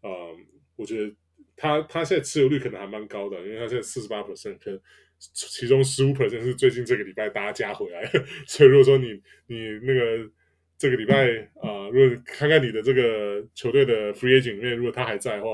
[0.00, 0.36] 啊、呃，
[0.76, 1.14] 我觉得
[1.54, 4.80] 他他现在持有率可能还蛮高的，因为他现在四十八 percent 可。
[5.20, 8.08] 其中十五 percent 是最近这个礼拜大家加回来，
[8.46, 10.30] 所以如果说你你那个
[10.78, 11.26] 这个礼拜
[11.60, 15.48] 啊、呃，如果看看你的这个球队的 free agent 里面，如果他还在的话，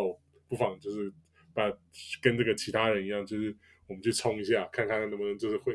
[0.51, 1.11] 不妨就是
[1.55, 1.72] 把
[2.20, 3.57] 跟这个其他人一样，就是
[3.87, 5.75] 我们去冲一下，看看能不能就是会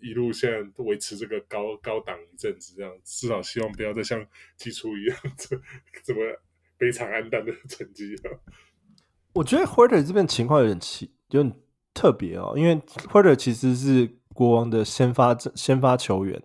[0.00, 4.24] 一路现在维持这个高高档一阵子，这样至少希望不要再像
[4.56, 5.56] 季初一样这
[6.04, 6.20] 这么
[6.78, 8.14] 悲惨暗淡的 成绩。
[9.34, 11.54] 我觉得 Huerter 这边情况有点奇，有点。
[11.94, 12.74] 特别哦，因为
[13.12, 16.42] Huerter 其实是国王的先发先发球员。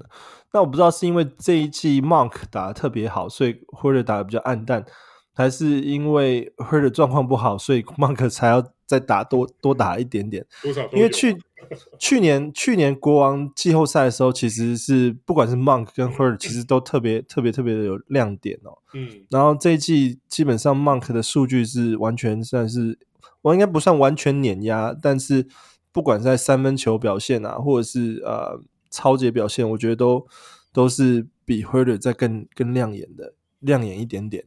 [0.52, 4.86] 那我不知道是因为这一季 Monk 打的特别好，所以 Huerter 打的比较暗淡，
[5.34, 10.46] 还是因为 Huerter 状况不好，所以 Monk 才要再打多多打一点点。
[10.62, 10.86] 多少？
[10.92, 11.34] 因为去
[12.00, 18.78] 去年去年国王季后赛的时候，其实是不管是 Monk 跟 Huerter 其实都特别特别特别的有亮点哦。
[18.94, 19.26] 嗯。
[19.30, 23.00] 然后这一季基本上 Monk 的数据是完全算是。
[23.44, 25.48] 我应该不算完全碾压，但是
[25.94, 30.28] 不管在三分球表现啊，或者是呃超级表现，我觉得都
[30.74, 34.44] 都是比 Huerter 再更更亮眼的，亮眼一点点。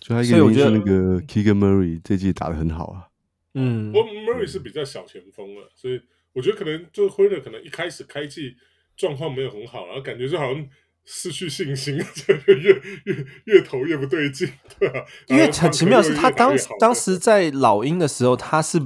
[0.00, 3.08] 所以我觉得那个 Keegan Murray 这季打得很好啊。
[3.54, 6.00] 嗯，我 Murray 是比较小前锋了，所以
[6.32, 8.56] 我觉得可能就 Huerter 可能一开始开季
[8.96, 10.68] 状况没有很好，然后感觉就好像。
[11.12, 12.54] 失去信心， 就越
[13.04, 14.46] 越越投越不对劲，
[14.78, 15.02] 对啊。
[15.28, 18.78] 因为很奇妙是他当当时在老鹰的时候，他是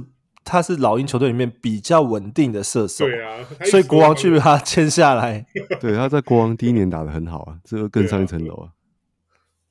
[0.43, 3.45] 他是老鹰球队里面比较稳定的射手，对啊。
[3.65, 5.45] 所以国王去把他签下来，
[5.79, 8.71] 对，他在国王第一年打的很好啊，这个更上一层楼啊。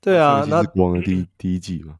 [0.00, 1.96] 对啊，那是国王的第一第一季嘛。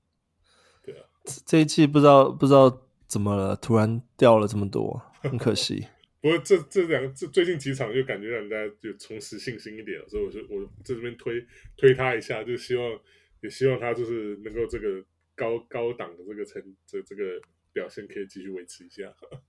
[0.85, 1.01] 对啊，
[1.47, 5.87] 这一季不知道不知道怎么了，突然掉了这么多，很可惜。
[6.21, 11.45] 不过这这两这最近几场就感觉让大家就重拾信心一点，所以我就我在这边推
[11.77, 12.91] 推他一下，就希望
[13.43, 15.05] 也希望他就是能够这个
[15.35, 17.23] 高高档的这个成这这个
[17.73, 19.03] 表现可以继续维持一下。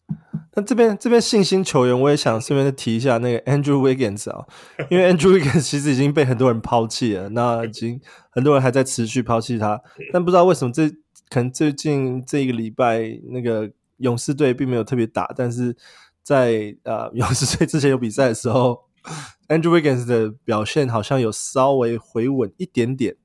[0.57, 4.45] 那这边这边信心球员，我也想顺便提一下那个 Andrew Wiggins 啊，
[4.89, 7.99] 因为 Andrew Wiggins 其实已经被很多人抛弃了，那已经
[8.29, 9.81] 很多人还在持续抛弃他，
[10.13, 10.89] 但不知道为什么这
[11.29, 15.75] 可能最近这一个礼拜那个勇士队并没有特别打，但是。
[16.25, 18.85] 在呃勇士队之前有比赛的时候
[19.47, 23.15] ，Andrew Wiggins 的表现好像有稍微回稳一点点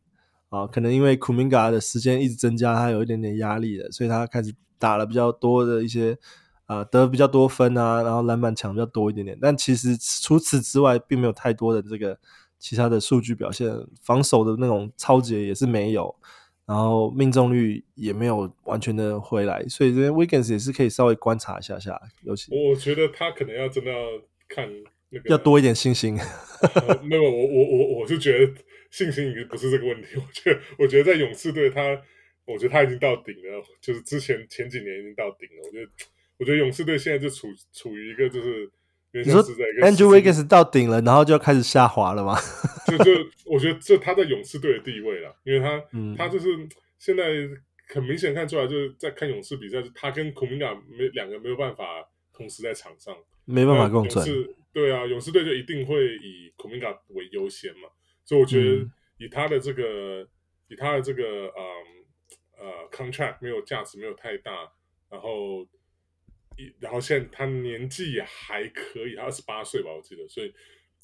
[0.50, 6.18] 啊，可能因为 Kuminga 的时间一直增加，他有一点点压力了，所以他开始打了比较多的一些
[6.66, 9.38] 啊，得比较多分啊，然后篮板抢比较多一点点。
[9.40, 12.18] 但其实除此之外，并没有太多的这个
[12.58, 16.14] 其他的数据表现，防守的那种抄截也是没有。
[16.70, 23.98] 然后命中率也没有完全的回来，所以这边 Wiggins 也是可以稍微观察一下下，尤其我觉得他可能要真的要
[24.46, 24.70] 看
[25.08, 26.16] 那个要多一点信心。
[26.86, 28.54] 呃、没有，我我我我是觉得
[28.92, 30.10] 信心已经不是这个问题。
[30.14, 31.80] 我觉得我觉得在勇士队他，
[32.44, 35.66] 我觉得他已经到顶了，就是之前前几年已经到顶了。
[35.66, 35.90] 我觉得
[36.38, 38.70] 我觉得勇士队现在就处处于一个就是。
[39.12, 42.38] 你说 Andrew Wiggins 到顶了，然后就要开始下滑了吗？
[42.86, 43.10] 就就
[43.44, 46.46] 我觉得这他在勇士队的地位了，因为他、 嗯、他就是
[46.98, 47.24] 现在
[47.88, 51.84] 很明显看出来，就是在看勇士比赛，他跟库明加没两个没有办法
[52.32, 54.24] 同时在场上，没办法共存。
[54.72, 57.88] 对啊，勇士队就一定会以库明加为优先嘛，
[58.24, 58.88] 所以我觉得
[59.18, 60.28] 以他的这个、嗯、
[60.68, 61.64] 以他的这个嗯
[62.58, 64.52] 呃 contract 没有价值，没有太大，
[65.10, 65.66] 然后。
[66.80, 70.52] 然后现在他年纪也还可以，他二十八岁吧，我记得，所以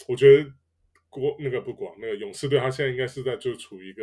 [0.08, 0.50] 我觉得
[1.08, 4.02] 国那个不广那个勇士队，他现在应该是在就处于一个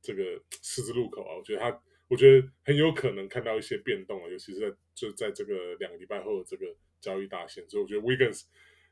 [0.00, 0.22] 这个
[0.62, 1.36] 十字路口啊。
[1.36, 6.66] 我觉得他，我觉得很有可能看到一些变动啊，尤其是在就在这个两个礼拜后的这个
[7.00, 7.68] 交易大限。
[7.68, 8.44] 所以我觉得 Wiggins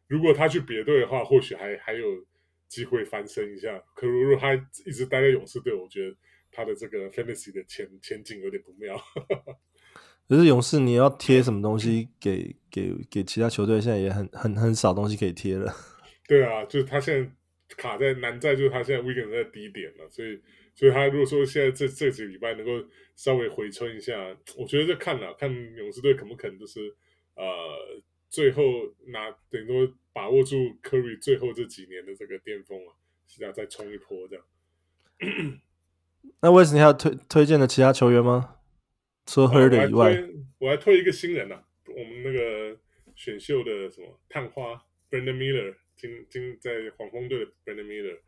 [0.07, 2.26] 如果他去别队的话，或许还还有
[2.68, 3.78] 机会翻身一下。
[3.94, 4.54] 可如果他
[4.84, 6.16] 一直待在勇士队，我觉得
[6.52, 8.96] 他的这个 Fantasy 的前前景有点不妙。
[10.29, 13.81] 可是勇士，你要贴什么东西给给给其他球队？
[13.81, 15.72] 现在也很很很少东西可以贴了。
[16.27, 17.31] 对啊，就是他现在
[17.77, 20.41] 卡在难在，就是他现在 weekend 在低点了，所以
[20.74, 22.72] 所以他如果说现在这这几个礼拜能够
[23.14, 26.81] 稍微回春一下，我觉得就看了看勇士队肯不可能就是
[27.37, 27.45] 呃
[28.29, 28.62] 最后
[29.12, 32.91] 拿等于说把握住 Curry 最后这几年的这个巅峰啊，
[33.29, 34.45] 是要再冲一波这样。
[36.41, 38.55] 那为什么你还有推推荐的其他球员吗？
[39.27, 42.79] 除了 Huerter 以外，我还，我还推一个新人呐、啊，我们那个
[43.16, 48.18] 选秀的什么探花 Brandon Miller，今今在黄蜂队的 Brandon Miller，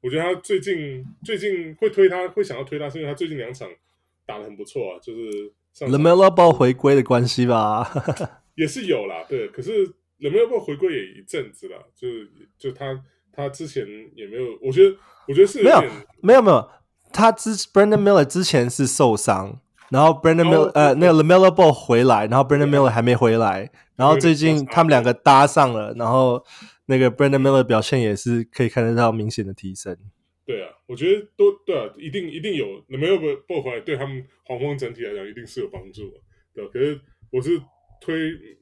[0.00, 3.68] 我觉得他最近最近会推他，会想要推他，是因为他最近两场
[4.24, 7.86] 打的很不错啊，就是 LaMelo Ball 回归的关系吧，
[8.56, 9.86] 也是有啦，对，可是
[10.18, 14.96] LaMelo Ball 回归也一阵子了，就是就他他之前也没有，我觉得
[15.26, 15.80] 我觉得是有没有
[16.22, 16.70] 没有没有，
[17.12, 19.60] 他之 Brandon Miller 之前是受伤。
[19.90, 26.44] 然后 Brandon Miller 呃，那个 LaMelo Ball 回来，然后 Brandon Miller 还没回来，然后最近他们两个搭上了，然后
[26.86, 29.96] 那个 Brandon Miller 表现也是可以看得到明显的提升。
[30.44, 36.18] 对啊，我觉得都对啊，一定一定有 LaMelo Ball 回来，对他们黄蜂整体来讲一定是有帮助的。
[36.54, 37.58] 对，可是我是
[38.00, 38.14] 推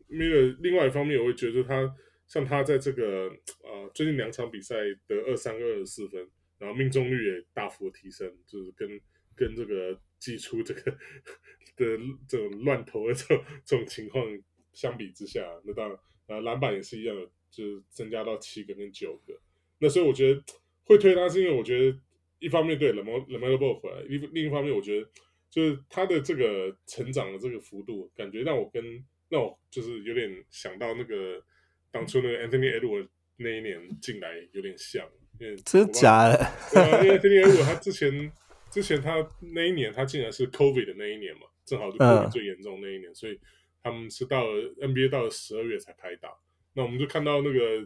[0.09, 1.93] Miller，另外一方面我会觉得他
[2.29, 3.29] 像他在这个
[3.65, 4.77] 呃最近两场比赛
[5.09, 6.25] 得二三二十四分，
[6.59, 8.89] 然后命中率也大幅提升，就是跟
[9.35, 9.99] 跟这个。
[10.19, 10.91] 祭出这个
[11.77, 11.99] 的
[12.29, 14.25] 这种乱投的这种这种情况
[14.73, 19.39] 相比之下，那当然呃篮板也是一样的，就是增加到七个跟九个。
[19.79, 20.43] 那所以我觉得
[20.85, 21.99] 会推他，是因为我觉得
[22.39, 25.09] 一方面对 LaMelo LaMelo Ball 回来，另另一方面我觉得
[25.51, 28.83] 就是他的这个成长的这个幅度，感觉让我跟
[29.29, 31.43] 让我就是有点想到那个
[31.91, 35.07] 当初那个 Anthony Edwards 那一年进来有点像，
[35.39, 36.39] 因为真的假的？
[36.73, 38.33] 对啊，因为 Anthony Edwards 他之前。
[38.77, 43.15] 之前他那一年，他竟然是 COVID 的那一年嘛，正好是 COVID 最严重那一年，uh.
[43.15, 43.41] 所以
[43.83, 44.53] 他们是到了
[44.83, 46.29] NBA 到了十二月才开打。
[46.75, 47.81] 那我们就看到那个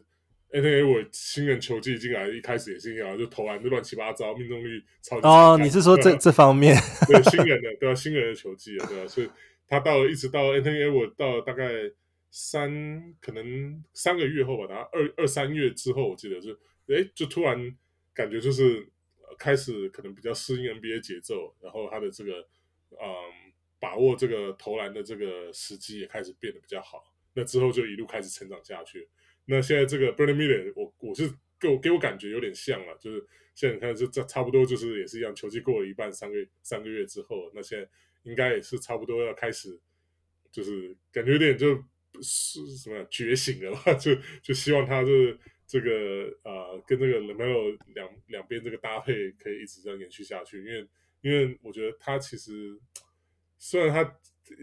[0.50, 5.28] Anthony Edwards 新人球技进来，一开始也是一样，就投篮就乱七八糟，命中率超级。
[5.28, 6.74] 哦，oh, 你是说这这方面？
[7.06, 7.94] 对，新人的对啊？
[7.94, 9.06] 新人的球技啊，对啊？
[9.06, 9.30] 所以
[9.68, 11.70] 他到了一直到 Anthony Edwards 到了大概
[12.32, 17.76] 三可能三个月后吧，然后二二三月之后，我记得是哎，就突然
[18.12, 18.88] 感觉就是。
[19.38, 22.46] 开始可能比较适应 NBA 节奏，然后他的这个
[22.90, 27.14] 嗯把握这个投篮的这个时机也开始变得比较好。
[27.34, 29.08] 那之后就一路开始成长下去。
[29.46, 33.24] 那现在这个 Brandon Miller，我我是给我给我感觉有点像了，就是
[33.54, 37.88] 现在你看就这差不多就是也是一样，球季过了一半，三个月三个月之后，那现在
[38.24, 39.80] 应该也是差不多要开始，
[40.50, 41.82] 就是感觉有点就
[42.20, 45.38] 是什么觉醒了吧， 就就希望他就是。
[45.70, 50.84] 这个呃，跟这个 LaMelo 两两边这个搭配可以一直这样延续下去，因为
[51.20, 52.76] 因为我觉得他其实
[53.56, 54.18] 虽然他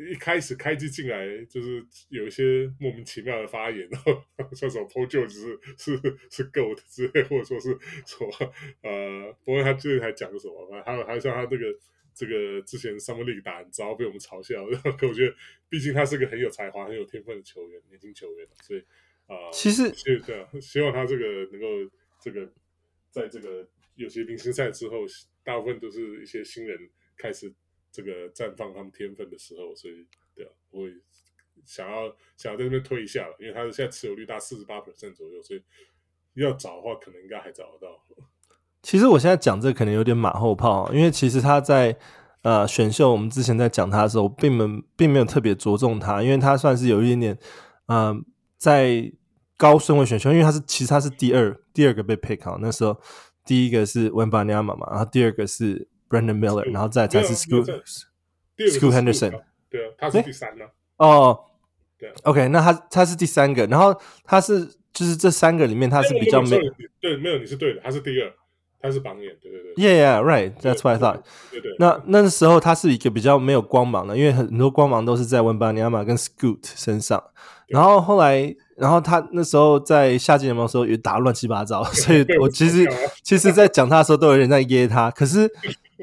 [0.09, 5.97] 一开始开机进来就是有一些莫名其妙的发言，然后像什么 POJO 是是
[6.29, 7.69] 是 GOAT 之类，或者说是
[8.05, 11.73] 什么呃，不过他最近还讲了什么，还有还有像他这个
[12.13, 15.33] 这个之前 Summer League 打很糟被我们嘲笑，然后可我觉得
[15.69, 18.83] 毕竟他是个很有才华、很有天分的球员，年轻球员，所以。
[19.27, 21.67] 啊，呃、其实是这样，希望他这个能够
[22.21, 22.49] 这个，
[23.11, 24.97] 在这个有些明星赛之后，
[25.43, 26.77] 大部分都是一些新人
[27.17, 27.53] 开始
[27.91, 30.93] 这个绽放他们天分的时候，所以对啊，我会
[31.65, 35.61] 想要想要在这边推一下了，因为他现在持有率大四十八 percent 左右，所以
[36.35, 38.01] 要找的话，可能应该还找得到。
[38.81, 41.97] 其实我现在讲这可能有点马后炮，因为其实他在
[42.43, 47.39] 呃选秀，我们之前在讲他的时候，并没并没有特别着重他，因为他算是有一点点
[47.87, 47.97] 嗯。
[48.07, 48.21] 呃
[48.57, 49.13] 在
[49.57, 52.95] 高顺位选秀，因为他是其实他是第二第二个被 pick 啊，那时候
[53.43, 57.65] 第一个是 w e n b a n y a m a 嘛，然后第二个是 Brandon Miller，然后再才是 Scoot
[58.57, 60.65] Scoot Henderson，对啊，他是第三呢。
[60.97, 61.39] 哦，
[61.97, 66.59] 对，OK，那他他是第三个，然后他是就是这三个里面他是比较没
[66.99, 68.31] 对，没有你是对的，他是第二，
[68.81, 71.21] 他是榜眼，对对对，Yeah yeah，right，that's what I thought。
[71.51, 77.23] 对对，那那时候他是一个比较没有光芒的，因为很多光芒都是在 Wembanyama 跟 Scoot 身上。
[77.67, 82.87] 然后后来，然后他那时候在夏季联盟的时候也打乱七八糟， 所以我其实
[83.23, 85.11] 其实，在讲他的时候都有人在噎他。
[85.11, 85.51] 可是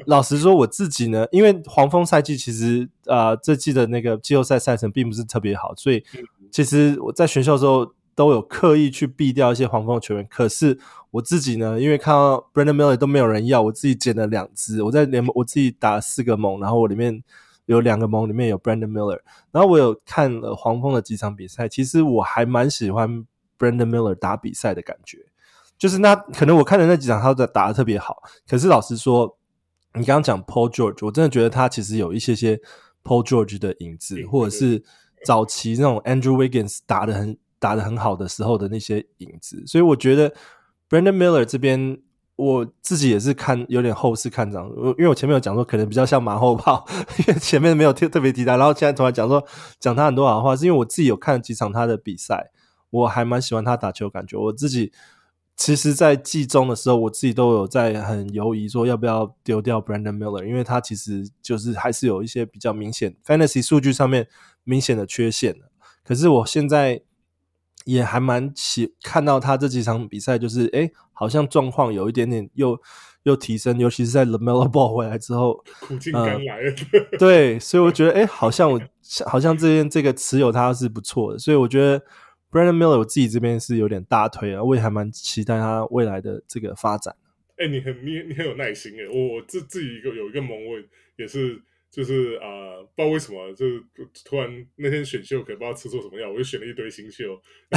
[0.05, 6.03] 老实说，我自己呢，因为黄蜂赛季其实啊、呃，这季的那个季后赛赛程并不是特别好，所以
[6.51, 10.25] 其实我在选秀的时候都有刻意去避掉一些黄蜂的球员。
[10.29, 10.79] 可是
[11.11, 14.81] 我自己呢，因为看到 Brandon Miller 都没有人要，我自己捡了两只。
[14.81, 17.21] 我在联盟我自己打了四个盟，然后我里面
[17.65, 19.19] 有两个盟里面有 Brandon Miller。
[19.51, 23.25] 然后我有看了黄蜂的几场比赛，其实我还蛮喜欢
[23.59, 25.19] Brandon Miller 打比赛的感觉。
[25.77, 29.37] 就是那可能我看的那几场他都打的特别好，可是老实说，
[29.93, 32.57] 你刚刚讲 Paul George，我真的觉得他其实有一些些
[33.03, 34.81] Paul George 的影子，或者是
[35.25, 40.33] 早期那种 Andrew Wiggins 打的很打得很好的时候的那些影子，所以我觉得
[40.89, 41.99] Brandon Miller 这边
[42.35, 46.85] 我自己也是看有点后市看涨，因为我前面有讲说可能比较像马后炮，
[47.19, 49.45] 因为前面没有特特别提到，然后现在突然讲说
[49.79, 52.51] 讲他很多好话，是因为我自己有看几场他的比赛，
[52.89, 54.91] 我还蛮喜欢他打球感觉，我自己。
[55.57, 64.27] 其实，在季中的时候，我自己都有在很犹豫，说要不要丢掉 Brandon Miller，因为他其实就是还是有一些比较明显 Fantasy 数据上面
[64.65, 65.55] 明显的缺陷。
[66.03, 67.01] 可是我现在
[67.85, 72.77] 也还蛮喜看到他这几场比赛，就是诶，好像状况有一点点又
[73.23, 76.71] 又提升，尤其是在 LaMelo Ball 回来之后， 苦尽甘来了。
[76.91, 78.79] 呃，对，所以我觉得 诶，好像我
[79.25, 82.03] 好像这边这个持有他是不错的，所以我觉得。
[82.51, 87.13] Brandon Miller，我自己这边是有点大推啊，我也还蛮期待他未来的这个发展。
[87.57, 91.61] 哎、欸，你很你你很有耐心哎，我我自自己一个有一个盟位也是，
[91.95, 93.81] 就是啊、呃，不知道为什么，就是
[94.25, 97.31] 突然那天选秀，可能不知道吃错什么药，我就选了一堆新秀，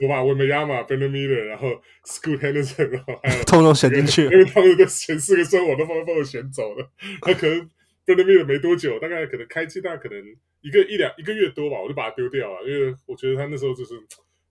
[0.00, 6.88] 我把 Wembanyama、Brandon Miller，然后 Scoot Henderson，然后还有通通选进去，因为他们的前四个顺我都帮帮我选走了，
[7.22, 7.68] 他可能
[8.06, 10.22] Miller 没多久，大概可能开机大概可能。
[10.62, 13.94] 一个一两一个月多吧，我就把它丢掉了，因为我觉得他那时候就是，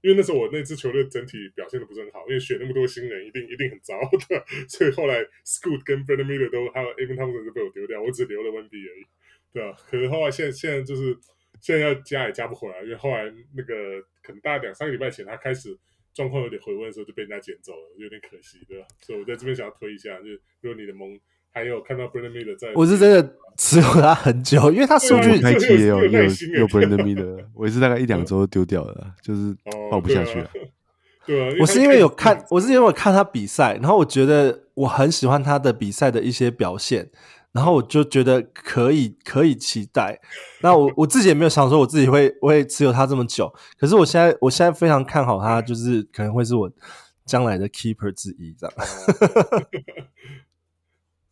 [0.05, 3.99] 因为那时候我那支球队整体表现的不是很好，因为选那么多新人，一定一定很糟
[4.29, 9.05] 的，所以后来 Scoot 跟 Brandon Miller 都还有 Amen Thompson 就被我丢掉，我只留了 Wendy 而已，
[9.51, 11.17] 对啊，可是后来现现在就是
[11.59, 15.75] 现在要加也加不回来，因为后来那个可能大概两三个礼拜前他开始
[16.13, 18.85] 状况有点回温的时候就被人家捡走了，有点可惜，对吧？
[19.01, 21.19] 所以我在这边想要推一下，就是如果你的盟。
[21.55, 29.55] 还有看到 Brandon Miller 在，我是真的持有他很久，因为他数据开机也有有有 Brandon Miller， 我也是大概一两周丢掉了，就是
[29.89, 30.49] 抱不下去了。
[31.25, 37.09] 对啊， 我是因为有看，我是因为我看他比赛，然后我觉得我很喜欢他的比赛的一些表现，
[37.53, 40.19] 然后我就觉得可以可以期待。
[40.59, 43.49] 那我我自己也没有想说我自己会会持有他这么久，
[43.79, 46.69] 可是我现在我现在非常看好他，就是可能会是我
[47.25, 48.75] 将来的 keeper 之一，这样。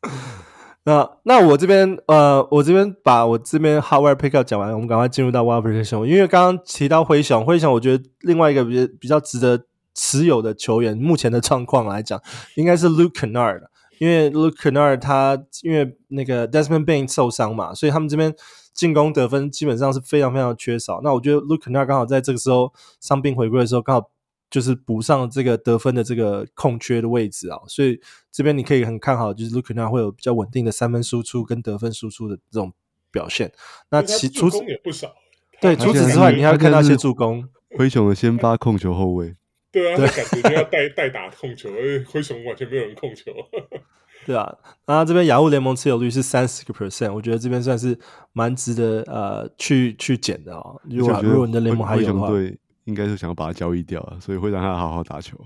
[0.85, 6.05] 那那我这边呃，我这边把我这边 Hot Wire Pickup 讲完，我们赶快进入到 wild position。
[6.05, 12.21] 因为刚刚提到灰熊，灰熊我觉得另外一个比较比较值得持有的球员，目前的状况来讲，
[12.55, 13.61] 应该是 Luke Kennard。
[13.99, 18.35] 因为 Luke Kennard 他因为那个 Desmond Bane 受伤嘛，所以他们这边
[18.73, 20.99] 进攻得分基本上是非常非常缺少。
[21.01, 24.09] 那我觉得 Luke Kennard 刚好在这个时候伤病回归的时候，刚好。
[24.53, 27.99] 就是补上这个得分的这个空缺的位置啊，所以
[28.31, 32.71] 这边你可以很看好，就是 Luke 会有比较稳定的三分输出跟得分输出的这种
[33.11, 33.51] 表现。
[33.89, 35.11] 那其除此也不少，
[35.59, 37.49] 对，除此之外，你还会看到一些助攻。
[37.75, 39.33] 灰熊的先发控球后卫，
[39.73, 43.31] 对啊，对感觉就要代代打控球，因为灰熊完全没有人控球。
[44.27, 47.97] 对啊，那这边雅虎联盟持有率是三十个 percent，我觉得这边算是
[48.33, 50.81] 蛮值得呃去去捡的啊、哦。
[50.87, 52.29] 如果如果你的联盟还有的话。
[52.85, 55.37] 应该是想要把他交易掉，所以会让他好好打球。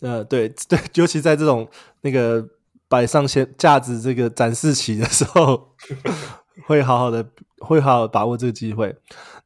[0.00, 1.68] 呃，对对， 尤其在这种
[2.02, 2.44] 那个
[2.88, 5.74] 摆上先架子这个展示期的时候，
[6.66, 7.24] 会好好的
[7.58, 8.94] 会好好把握这个机会。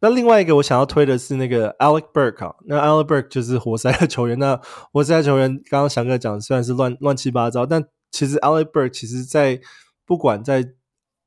[0.01, 4.39] 那另外一个我想要推的是那个 Alec Burke 啊，那 Alec Burke 就是活塞的球员。
[4.39, 4.59] 那
[4.93, 9.61] 活塞球员刚刚翔哥讲虽然是乱乱七八糟，但其实 Alec Burke 其实在
[10.07, 10.64] 不管在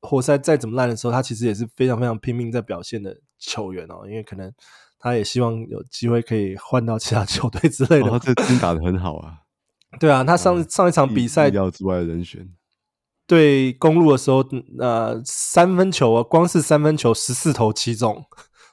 [0.01, 4.51] 活塞再怎么烂的时候，他其实也是非常非常拼命在表现的球员哦，因为可能。
[5.01, 8.09] 他也希望有机会可以换到其他球队之类的。
[8.09, 9.39] 他这真打的很好啊！
[9.99, 12.47] 对啊，他上上一场比赛意料之外的人选。
[13.27, 14.45] 对公路的时候，
[14.77, 18.23] 呃，三分球啊，光是三分球十四投七中，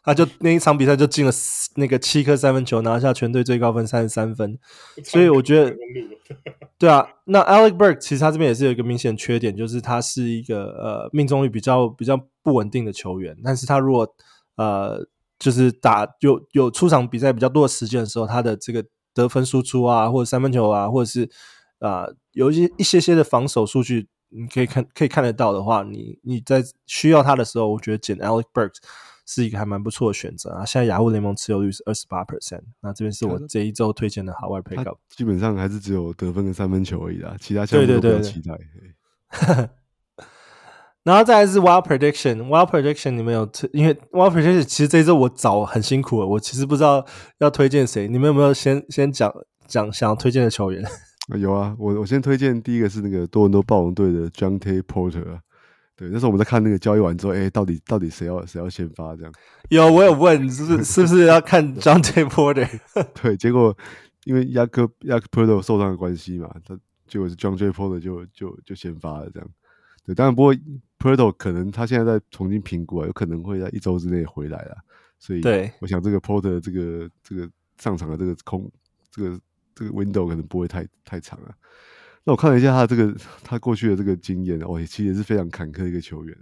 [0.04, 1.32] 他就那一场比赛就进了
[1.76, 4.58] 那个七颗三分球，拿下全队最高分三十三分。
[5.04, 5.76] 所以我觉得，
[6.76, 14.14] 对啊，那 Alec Burke 其实他这边也是有一个明显缺点，就是他是一个呃命中率比较比较不稳定的球员，但是他如果
[14.56, 15.06] 呃。
[15.38, 18.84] 就是打有有出场比赛比较多的时间的时候，他的这个
[19.14, 21.24] 得分输出啊，或者三分球啊，或者是
[21.78, 28.78] 啊、呃、有一些一些些的防守数据，你可以看可以看得到的话，你你在需要他的时候，我觉得捡 Alec Burks
[29.26, 30.64] 是一个还蛮不错的选择啊。
[30.64, 38.56] 现在雅虎联盟持有率是二十八 percent，那这边是我这一周推荐的海外 Pickup，基本上还是只有得分跟三分球而已啦，其他项目都不要期待。
[38.56, 39.68] 对对对对
[41.08, 43.66] 然后再来是 Wild Prediction，Wild Prediction 你们有推？
[43.72, 47.02] 因为 Wild Prediction 其实这一周我找很辛苦了，我其实不知道
[47.38, 48.06] 要推荐谁。
[48.06, 49.32] 你们有没有先先讲
[49.66, 50.84] 讲想要推荐的球员？
[51.38, 55.40] 有啊，我我先推荐第一个是那个多伦多暴龙队的 Jontay Porter 啊。
[55.96, 59.32] 对，那时候我们在看那个交易完之后，哎，到底到底谁要谁要先发这样？
[59.70, 62.68] 有，我有问，是不是是不是要看 Jontay Porter？
[63.22, 63.74] 对，结果
[64.24, 69.48] 因为雅克雅克 Porter 受伤的关系嘛，他结果是 Jontay Porter 就就就先发了这样。
[70.04, 70.54] 对，当然不过
[70.98, 74.76] Porter 可能他现在在重新评估啊，有可能会在一周之内回来了，
[75.18, 78.70] 所以对，我想这个 Porter 这个这个上场的这个空
[79.10, 79.40] 这个
[79.74, 81.54] 这个 window 可能不会太太长啊。
[82.24, 86.36] 那我看了一下他这个他过去的这个经验哦，其实也是非常坎坷的一个球员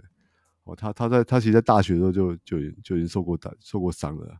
[0.63, 0.75] 哦。
[0.75, 4.35] 他他在他其实，在大学的时候就就就已经受过打受过伤了。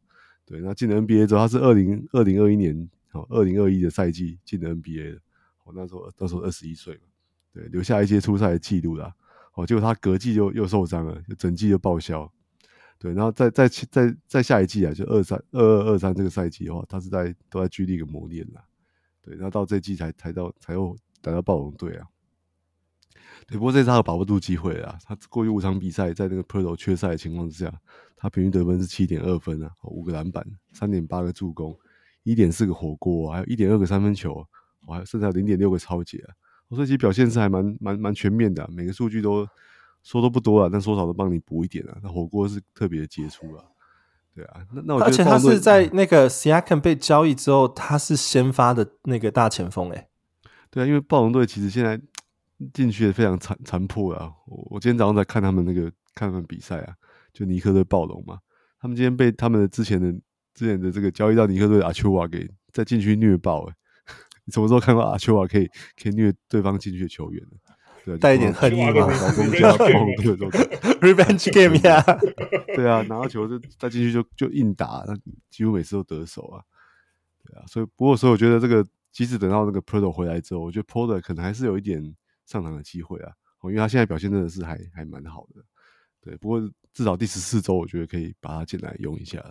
[0.46, 5.20] 对，那进了 NBA 之后，他是二零二零二一年哦，二零二一的赛季进了 NBA 的。
[5.64, 7.02] 哦，那时候那时候二十一岁嘛，
[7.54, 9.14] 对，留下一些出赛的记录啦。
[9.58, 12.32] 哦，结果他隔季就又受伤了，整季就报销。
[12.98, 18.64] 对，然后在在在在下一季啊，就二三二二二三这个赛季的话，他是在都在 G League 磨练啦。
[19.22, 20.96] 对，然后到这季才才到才又。
[21.24, 22.08] 来到暴龙队啊，
[23.48, 24.98] 对，不过这次他有把握住机会啊。
[25.04, 27.82] 他过去五场比赛，在那个 Poeltl 缺赛的情况之下，
[28.16, 31.78] 他平均得分是七点二分啊，五个篮板，三点八个助攻，
[32.24, 34.48] 一点四个火锅，还有一点二个三分球，
[34.88, 36.34] 还有剩下零点六个超级啊。
[36.70, 39.48] 所以其实表现是还蛮蛮蛮全面的啊，每个数据都
[40.04, 41.98] 说都不多啊，但说少都帮你补一点啊。
[42.04, 43.64] 那火锅是特别的杰出啊，
[44.36, 44.66] 对啊。
[44.74, 50.10] 那那我，而且他是在那个 Siakam 被交易之后，他是先发的那个大前锋诶、欸。
[50.70, 52.00] 对啊，因为暴龙队其实现在
[52.74, 54.32] 进去也非常残残破啊。
[54.46, 56.94] 我我今天早上在看他们那个看他们比赛啊，
[57.34, 58.40] 就尼克队暴龙嘛，
[58.82, 60.12] 他们今天被他们的之前的
[60.54, 63.74] 之前的这个交易到尼克队的阿丘瓦给在禁区虐爆哎！
[64.48, 65.70] 你什么时候看到阿丘瓦可以
[66.02, 67.58] 可以虐对方进去的球员呢？
[68.04, 70.48] 对，带一点恨意嘛，老公家暴龙队的
[71.02, 72.02] revenge game 呀，
[72.76, 75.16] 对啊，拿到球就再进去就就硬打，那
[75.52, 76.64] 几乎每次都得手啊。
[77.46, 78.84] 对啊，所以不过所以我觉得这个。
[79.10, 82.00] 即使等到那个 Poeltl 回来之后，我觉得 Poeltl 可能还是有一点
[82.46, 83.32] 上场的机会啊，
[83.64, 85.64] 因为他现在表现真的是还还蛮好的，
[86.22, 86.38] 对。
[86.38, 86.62] 不过
[86.94, 89.44] 至少第十四周，我觉得可以把他进来用一下。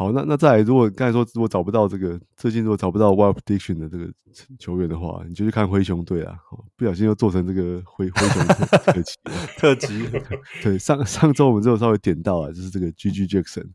[0.00, 4.10] 好，那那再来，如果刚才说如果找不到这个最近如果找不到 Wild Prediction 的这个
[4.58, 6.38] 球员的话，你就去看灰熊队啊，
[6.74, 9.18] 不小心又做成这个灰灰熊特特辑
[9.58, 10.08] 特辑。
[10.62, 13.68] 对，上上周我们就有稍微点到啊，就是这个 GG Jackson。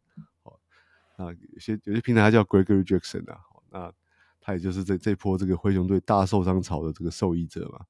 [1.16, 3.38] 那，有些有些平台他叫 Gregory Jackson 啊，
[3.70, 3.94] 那
[4.42, 7.82] 他也就是这这波这个灰熊队大受伤潮的这个受益者嘛。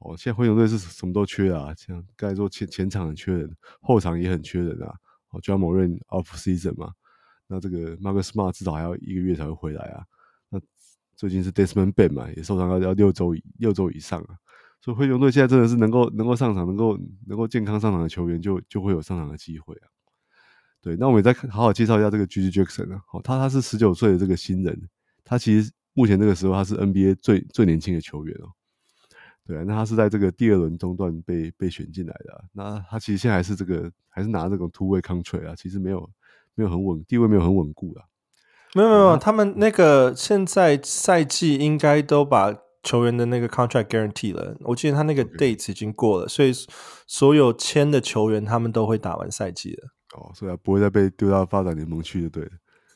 [0.00, 4.94] 哦，现在灰熊队是什么都缺啊，像刚才说前前场很缺人，后场也很缺人啊。
[5.30, 6.92] 哦，Ja Morant off season 嘛，
[7.48, 10.04] 那这个 Marcus Smart 至少还要一个月才会回来啊。
[10.50, 10.60] 那
[11.16, 14.36] 最近是 Desmond Bane 嘛，也受伤要要六周六周以上啊。
[14.80, 16.96] 所以灰熊队现在真的是能够能够上场，能够
[17.26, 19.88] 能够健康上场的球员就就会有上场的机会啊。
[20.80, 24.88] 对，那我们再好好介绍一下这个 GG Jackson 啊，哦，他他是十九岁的这个新人，
[25.24, 28.52] 他其实目前这个时候他是 NBA 最最年轻的球员哦。
[29.44, 36.08] 对啊，那他是在这个第二轮中段被被选进来的，那他其实现在还是这个还是拿这种 two way contract 啊，其实没有
[36.58, 38.00] 没有很稳，地位没有很稳固的。
[38.74, 46.52] 没有没有，他们那个现在赛季应该都把球员的那个 contract guarantee 了，我记得他那个 date 已经过了.所以
[47.06, 49.88] 所有签的球员他们都会打完赛季了。
[50.16, 52.50] 哦，所以不会再被丢到发展联盟去就对了。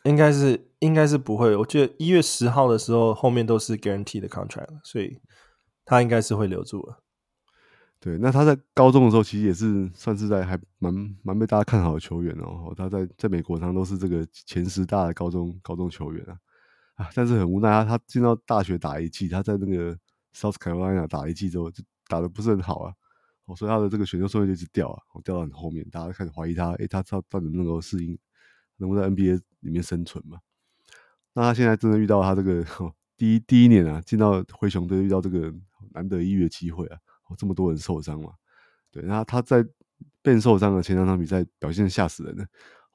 [0.05, 1.55] 应该是，应该是不会。
[1.55, 5.17] 我记得一月十号的时候，后面都是 guarantee 的 contract，所以
[5.85, 7.02] 他应该是会留住了。
[8.03, 12.75] 对，那他在高中的时候，其实也是算是在还蛮蛮被大家看好的球员哦。
[12.77, 16.37] 他在在美国上都是这个前十大的高中高中球员啊
[16.97, 17.09] 啊！
[17.15, 19.97] 但是很无奈啊，他进到大学打一季，他在那个
[20.35, 22.93] South Carolina 打一季之后，就打得不是很好啊。
[23.45, 28.19] 哦，所以他的这个选秀顺位就一直掉啊，我掉到很后面，大家开始怀疑他，诶，他他到底能够适应，
[28.79, 30.41] 能够在 NBA 里面生存嘛？
[31.35, 32.65] 那他现在真的遇到他这个、
[33.17, 35.55] 第一第一年啊，进到灰熊队遇到这个
[35.93, 36.99] 难得一遇的机会啊，
[37.37, 38.33] 这么多人受伤嘛，
[38.91, 39.67] 对，那他在
[40.23, 42.45] 被受伤的前两场比赛表现吓死人了，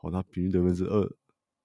[0.01, 1.15] 哦，他平均得分是二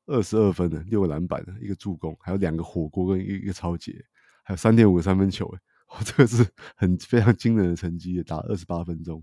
[0.06, 4.04] 二十二分的，六个篮板的，一个助攻，还有两个火锅跟一个一个抄截，
[4.42, 5.52] 还有三点五个三分球，
[6.04, 6.44] 这个是
[6.76, 9.22] 很非常惊人的成绩，打二十八分钟。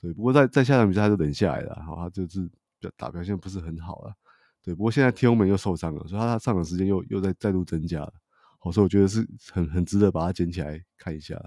[0.00, 2.48] 对，不过在在下场比赛他就冷下来了，好，他就是
[2.96, 4.14] 打表现不是很好了。
[4.62, 8.12] 对，不过现在天空门又受伤了，所以他他上场时间又又在再度增加了。
[8.58, 11.40] 好，所以我觉得是很很值得把它捡起来看一下。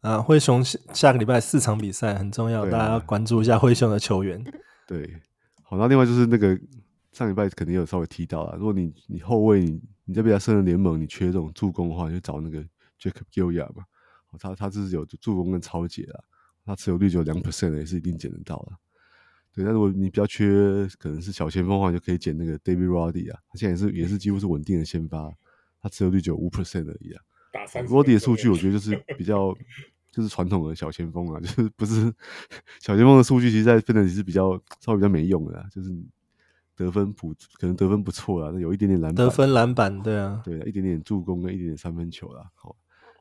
[0.00, 4.42] 啊，灰熊下下个礼拜四场比赛很重要，啊、大家要关注一下灰熊的球员。
[4.86, 5.20] 对，
[5.62, 6.58] 好，那另外就是那个
[7.12, 9.80] 上礼拜肯定有稍微提到了，如果你你后卫你。
[10.06, 12.60] 你这边在圣人联盟，你缺这种助攻的话，就找那个
[13.00, 13.84] Jacob Gilyard 嘛。
[14.40, 16.18] 他他这是有助攻跟超解啊，
[16.66, 18.72] 他持有率只有两 percent 也是一定捡得到的。
[19.54, 25.32] 对，但如果你比较缺，可能是小前锋的话，就可以捡那个 David Roddy 啊，他现在也是也是几乎是稳定的先发，
[25.80, 27.22] 他持有率只有五 percent 而已啊。
[27.52, 29.56] Roddy 的数据我觉得就是 比较
[30.10, 32.12] 就是传统的小前锋啊，就是不是
[32.80, 35.90] 小前锋的数据，其实在 Fantasy 是比较稍微比较没用的啦，就是
[36.76, 42.74] 得分普可能得分不错啦，那有一点点篮板，得分篮板对啊，对，一点点助攻跟一点点三分球啦，好。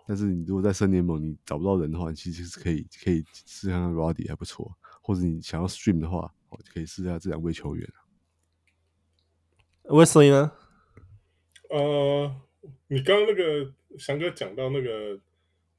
[0.08, 7.88] 但是你如果在深联盟你找不到人的话，你其实是可以可以试试看看 Roddy 还不错，或者你想要 Stream 的话，哦，可以试下这两位球员。
[9.84, 10.52] Wesley 呢？
[11.70, 12.36] 呃，
[12.88, 15.20] 你刚刚那个翔哥讲到那个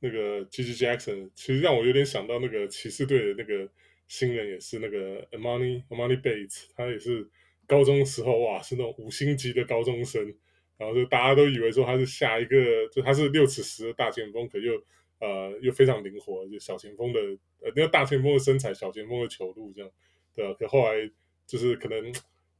[0.00, 3.70] 那个 GG Jackson，其实让我有点想到那个骑士队的那个
[4.08, 7.28] 新人，也是那个 Emani Emani Bates，他也是
[7.66, 10.34] 高中时候哇，是那种五星级的高中生。
[10.76, 14.82] 然后就大家都以为说他是下一个，就他是六尺十的大前锋，可又
[15.18, 17.20] 呃又非常灵活，就小前锋的
[17.60, 19.90] 呃那个大前锋的身材，小前锋的球路这样，
[20.34, 21.10] 对啊，可后来
[21.46, 22.10] 就是可能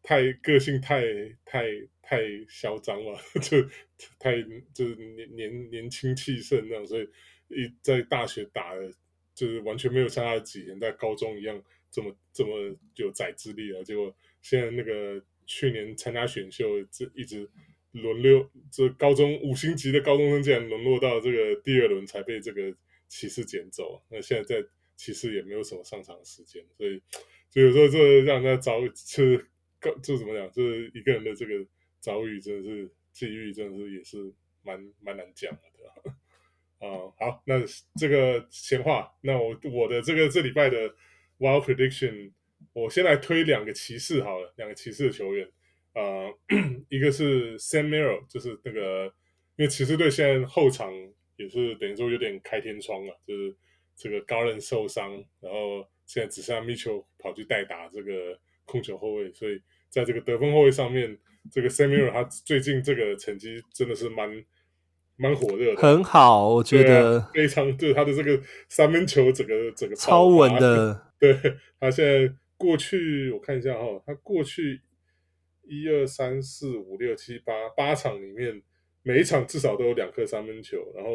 [0.03, 1.03] 太个性太
[1.45, 1.67] 太
[2.03, 3.63] 太嚣张了， 就
[4.19, 4.41] 太
[4.75, 7.09] 就是年年年轻气盛那样，所以
[7.49, 8.93] 一在大学打的
[9.35, 13.83] 就是完全没有像他几年在高中一样这么这么有宰制力啊。
[13.83, 17.51] 结果现在那个去年参加选秀，这一直。
[17.93, 22.73] 轮流，这高中五星级的高中生竟然沦落到这个第二轮才被这个
[23.09, 24.01] 骑士捡走。
[24.09, 27.03] 那现在在骑士也没有什么上场时间，所以
[27.51, 28.89] 就有时候这让人家遭遇，
[29.81, 30.51] 这这怎么讲？
[30.53, 31.67] 就是一个人的这个
[32.01, 34.33] 遭遇，真的是际遇，真的是也是
[34.63, 36.89] 蛮蛮难讲的，啊，
[37.19, 37.55] 好，那
[37.99, 40.89] 这个闲话，那我我的这个这礼拜的
[41.39, 42.33] Wild Prediction，
[42.73, 45.51] 我先来推两个骑士好了，两个骑士的球员。
[45.93, 46.33] 呃，
[46.89, 49.07] 一个是 Sam Merrill，就是那个，
[49.57, 50.93] 因为骑士队现在后场
[51.37, 53.57] 也是等于说有点开天窗了，就是
[53.97, 58.39] 这个 Garland 受伤，然后现在只剩下 Mitchell 跑去代打这个
[58.71, 61.19] 控球后卫，所以在这个得分后卫上面，
[61.51, 64.45] 这个 Sam Merrill 他最近这个成绩真的是蛮
[65.17, 71.35] 蛮火热的，很好，我觉得、啊、非常对他的这个三分球整个整个超稳的， 对
[71.81, 74.81] 他现在过去我看一下哈、哦，他过去。
[75.73, 78.61] 一二三四五六七八八场里面，
[79.05, 81.11] 每一场至少都有两颗三分球，然后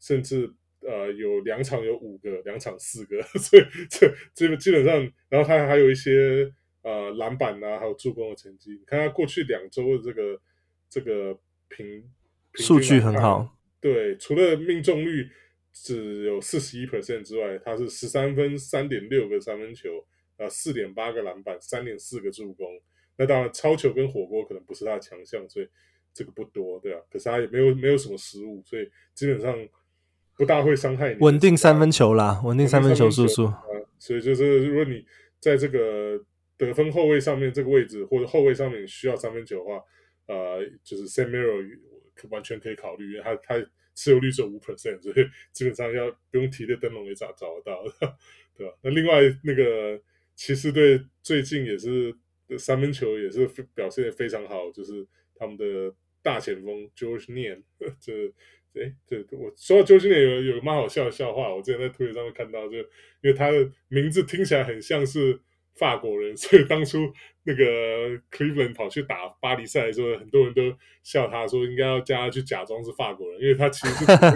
[0.00, 6.52] 甚至呃有两场有五个，两场四个， 所以这基本基本上，然后他还有一些
[6.82, 8.72] 呃篮板啊，还有助攻的成绩。
[8.72, 10.40] 你看他过去两周的这个
[10.88, 11.38] 这个
[11.68, 12.04] 平
[12.54, 15.28] 数据很好，对，除了命中率
[15.72, 19.88] 只有四十一 percent 之外，他是十三分三点六个三分球，
[20.36, 22.66] 呃四点八个篮板，三点四个助攻。
[23.16, 25.68] 那当然，超球跟火锅可能不是他的强项，所以
[26.14, 27.00] 这个不多，对啊。
[27.10, 29.54] 可是他也没有没有什么失误，所以基本上
[30.36, 31.20] 不大会伤害你。
[31.20, 33.44] 稳定三分球啦，稳定三分球数数。
[33.44, 33.62] 啊，
[33.98, 35.04] 所以就是如果你
[35.38, 36.18] 在这个
[36.66, 39.82] 得分后卫上面这个位置，或者后卫上面需要三分球的话，
[40.26, 41.78] 呃，就是 Sam Merrill
[42.30, 47.84] 完全可以考虑，因为他他持有率只有五 percent，所以基本上要不用提的灯笼也找找得到，
[48.56, 48.74] 对吧？
[48.82, 50.00] 那另外那个
[50.34, 52.14] 骑士队最近也是。
[52.58, 55.06] 三分球也是表现得非常好，就是
[55.36, 55.64] 他们的
[56.22, 57.62] 大前锋 George Niang，
[57.98, 58.26] 这
[58.74, 62.84] 哎，这我说到 George Nian 有有个蛮好笑的笑话，我之前在推特上面看到，就因
[63.22, 65.40] 为他的名字听起来很像是
[65.74, 67.12] 法国人， 所以当初
[67.44, 74.30] 那个 Cleveland 跑去打巴黎赛的时候，很多人都笑他说应该要叫他去假装是法国人，因为他其实是美国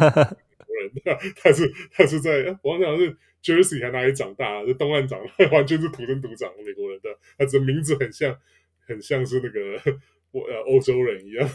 [1.05, 3.17] 人， 他是他是在我想是。
[3.43, 4.65] Jersey 还哪里长大？
[4.65, 8.37] 这东岸长大，完全是土生土长的美国人的，他这名字很像，
[8.81, 10.01] 很像是那个
[10.33, 11.49] 我呃欧洲人一样，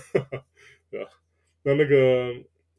[0.90, 1.10] 对吧？
[1.64, 2.34] 那那个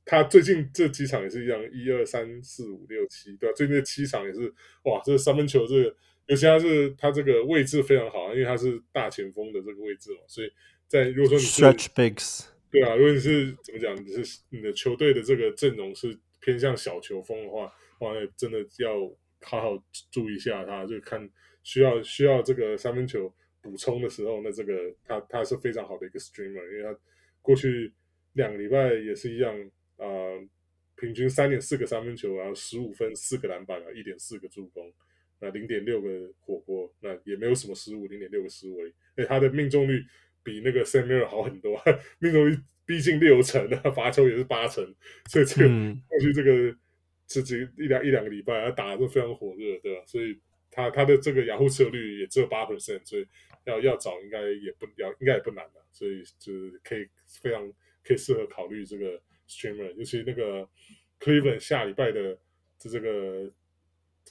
[0.07, 3.55] 他最近这几场也是一样，一二三四五六七，对吧？
[3.55, 4.51] 最近这七场也是
[4.85, 5.95] 哇，这个三分球这个，
[6.33, 10.51] 尤其他是他这个位置非常好，因为他是大前锋的这个位置嘛，所以
[10.89, 17.71] 在如果说你是 stretch bigs，对啊，如果你是怎么讲，你是你的球队的这个阵容是偏向小球风的话。
[17.99, 18.99] 哇真的要
[19.43, 19.81] 好好
[20.11, 21.31] 注意一下他，就看
[21.63, 26.99] 需要需要这个三分球补充的时候，那这个他他是非常好的一个 streamer，因为他
[27.43, 27.93] 过去
[28.33, 29.57] 两个礼拜也是一样
[29.99, 30.49] 啊、呃，
[30.97, 34.93] 平均三点四个三分球，然后十五分四个篮板啊，一点四个助攻，
[35.43, 36.09] 那零点六个
[36.41, 38.79] 火锅，那也没有什么失误，零点六个失误，
[39.17, 40.03] 哎，他的命中率
[40.43, 41.79] 比那个 Sam Merrill 好很多，
[42.21, 42.57] 命中率
[42.87, 44.83] 逼近六成，罚球也是八成，
[45.29, 46.75] 所以这个、嗯、过去这个。
[47.25, 50.03] 这几一两一两个礼拜，他打的都非常火热，对吧？
[50.07, 50.39] 所以
[50.71, 53.27] 他他的这个雅虎策率也只有八 percent，所以
[53.65, 57.09] 要要找应该也不要应该也不难的，所以就是可以
[57.41, 57.73] 非常
[58.05, 60.69] 可以适合考虑这个 streamer，尤其那个
[61.21, 62.37] Cleveland 下礼拜的
[62.79, 63.51] 这这个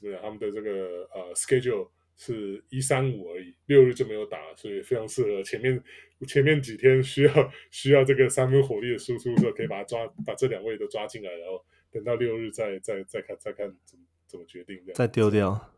[0.02, 0.22] 怎么讲？
[0.24, 5.82] 他们的这个呃 schedule 是一三五而已，六日就没有打，所以非常适合前面
[6.28, 15.72] 前面几天需要需要这个三分火力的输出的时候，可以把它抓把这两位都抓进来，然后等到六日再再再看再看怎么怎么决定这样，再丢掉。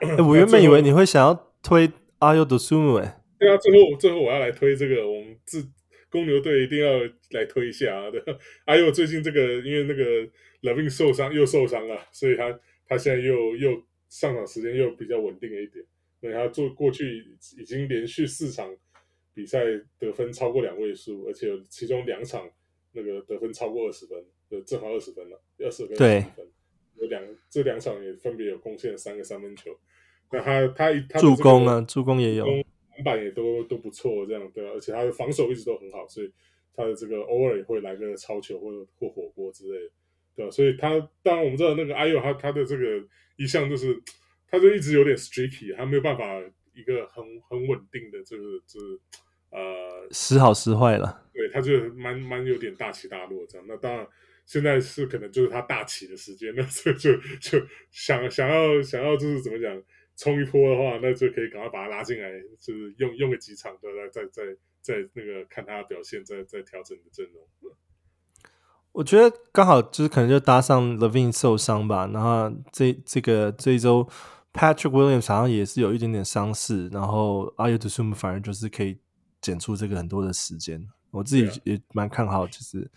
[0.00, 1.88] 欸、我原本以为你会想要推
[2.18, 5.62] Ayo Dosunmu 哎，对啊，最后最后我要来推这个，我们自
[6.12, 8.10] 公牛队一定要来推一下啊！
[8.10, 8.20] 对
[8.66, 10.28] ，Ayo 最近这个因为那个
[10.60, 15.82] LaVine 受伤又受伤了，所以他他现在又又上场时间又比较稳定了一点。
[16.20, 17.24] 对，他做过去
[17.58, 18.76] 已经连续四场
[19.34, 19.64] 比赛
[19.98, 22.48] 得分超过两位数，而且其中两场
[22.92, 26.46] 那个得分超过二十分，就正好二十分了，二十分二十分。
[26.96, 29.76] 有两这两场也分别有贡献三个三分球。
[30.30, 32.46] 那他他他助攻啊，助攻也有，
[32.94, 34.66] 篮板也都都不错，这样对？
[34.68, 36.32] 而且他的防守一直都很好，所以
[36.74, 39.90] 他的这个偶尔也会来个超球或者或火锅之类的，
[40.36, 40.50] 对？
[40.50, 40.90] 所以他
[41.22, 43.02] 当然我们知道那个 Ayo 他他的这个
[43.36, 44.00] 一向就是，
[44.48, 46.24] 他就一直有点 streaky，他没有办法
[46.74, 49.00] 一个很很稳定的这个就是
[49.50, 53.66] 呃时好时坏了，对，他就蛮蛮有点大起大落这样。
[53.68, 54.06] 那当然
[54.44, 59.82] 现在是可能就是他大起的时间，那所以就就想想要想要就是怎么讲？
[60.16, 62.30] 冲一波的话，那就可以赶快把他拉进来，
[62.60, 64.42] 就是用用个几场，对，再再
[64.80, 67.42] 再那个看他的表现，再再调整你的阵容。
[68.92, 74.06] 我觉得刚好就是可能就搭上 Levine 受伤吧，然后这这个这一周
[74.52, 78.98] Patrick Williams 好像也是有一点点伤势，然后 Ayo Dosunmu 反而就是可以
[79.40, 80.86] 减出这个很多的时间。
[81.10, 82.90] 我自己也蛮看好，就是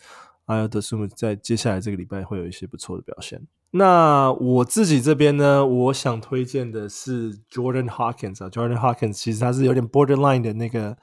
[0.48, 3.48] Ayo Dosunmu 在接下来这个礼拜会有一些不错的表现。
[3.78, 10.96] 那我自己这边呢，我想推荐的是 Jordan Hawkins 啊，Jordan Hawkins 其实他是有点 borderline 的那个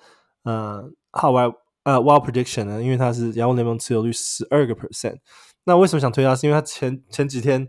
[0.44, 1.43] 呃号外
[1.85, 5.19] 呃 wild prediction 呢，因为他是亚洲联盟持有率十二个 percent。
[5.65, 6.35] 那为什么想推他？
[6.35, 7.69] 是因为他前前几天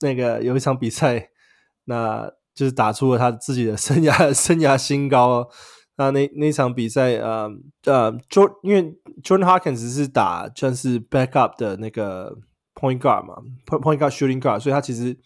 [0.00, 1.28] 那个有一场比赛，
[1.84, 5.48] 那就是打出了他自己的生涯生涯新高哦。
[5.98, 7.48] 那那那场比赛，呃
[7.84, 12.38] 呃，John，因为 Jordan Hawkins 是打算是 backup 的那个。
[12.82, 15.16] Point guard 嘛，Point point guard shooting guard，所以他其实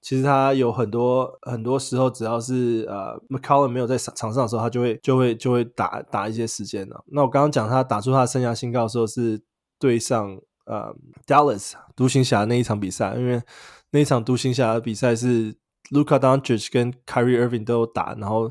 [0.00, 7.04] 其实他有很多很多时候，只要是呃 McCollum 没有在场上的时候，他就会就会就会打打一些时间了。
[7.12, 9.40] 那我刚刚讲他打出他的生涯新高的时候，是
[9.78, 10.92] 对上呃
[11.24, 13.40] Dallas 独行侠那一场比赛，因为
[13.92, 15.54] 那一场独行侠的比赛是
[15.92, 18.50] Luka Doncic 跟 Kyrie Irving 都有打，然后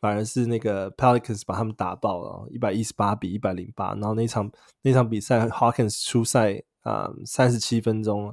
[0.00, 3.94] 反而是那个 Pelicans 把他们打爆了，一百一十八比一百零八。
[3.94, 4.50] 然后那场
[4.82, 6.64] 那场比赛 Hawkins 出赛。
[6.86, 8.32] 啊，三十七分钟，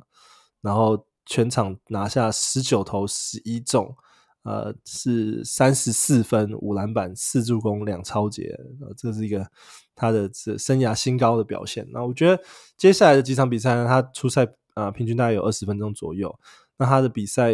[0.62, 3.96] 然后全场拿下十九投十一中，
[4.44, 9.50] 呃，是三十四分五篮板四助攻两超节，呃，这是一个
[9.96, 11.88] 他的这生涯新高的表现。
[11.92, 12.44] 那我觉得
[12.78, 16.38] 接下来的几场比赛呢，他出赛啊，平均大概有二十分钟左右。
[16.78, 17.54] 那他的比赛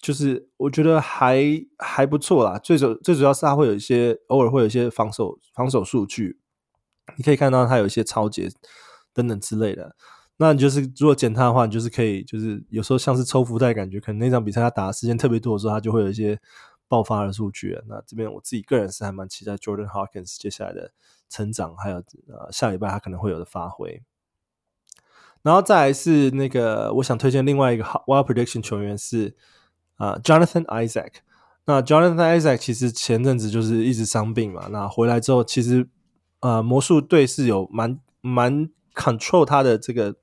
[0.00, 1.44] 就是我觉得还
[1.78, 6.40] 还不错啦，最主最主要是他会有一些偶尔会有一些防守防守数据，
[7.16, 8.48] 你可以看到他有一些超节
[9.12, 9.94] 等等之类的。
[10.42, 16.40] 那你就是如果捡他的话，你就是可以，就是有时候像是抽福袋感觉，可能那场比赛他打的时间特别多的时候，他就会有一些
[16.88, 17.78] 爆发的数据。
[17.86, 20.92] 那这边我自己个人是还蛮期待 Jordan Hawkins 接下来的
[21.28, 21.96] 成长，还有
[22.28, 24.02] 呃下礼拜他可能会有的发挥。
[25.42, 29.36] 然后再来是那个我想推荐另外一个 Wild Prediction 球员是
[29.96, 31.16] 啊、呃、Jonathan Isaac。
[31.66, 35.86] 那 Jonathan Isaac 其实前阵子就是一直伤病嘛，那回来之后其实
[36.40, 38.70] 呃魔术队是有蛮蛮。
[38.94, 40.14] Control 他的这个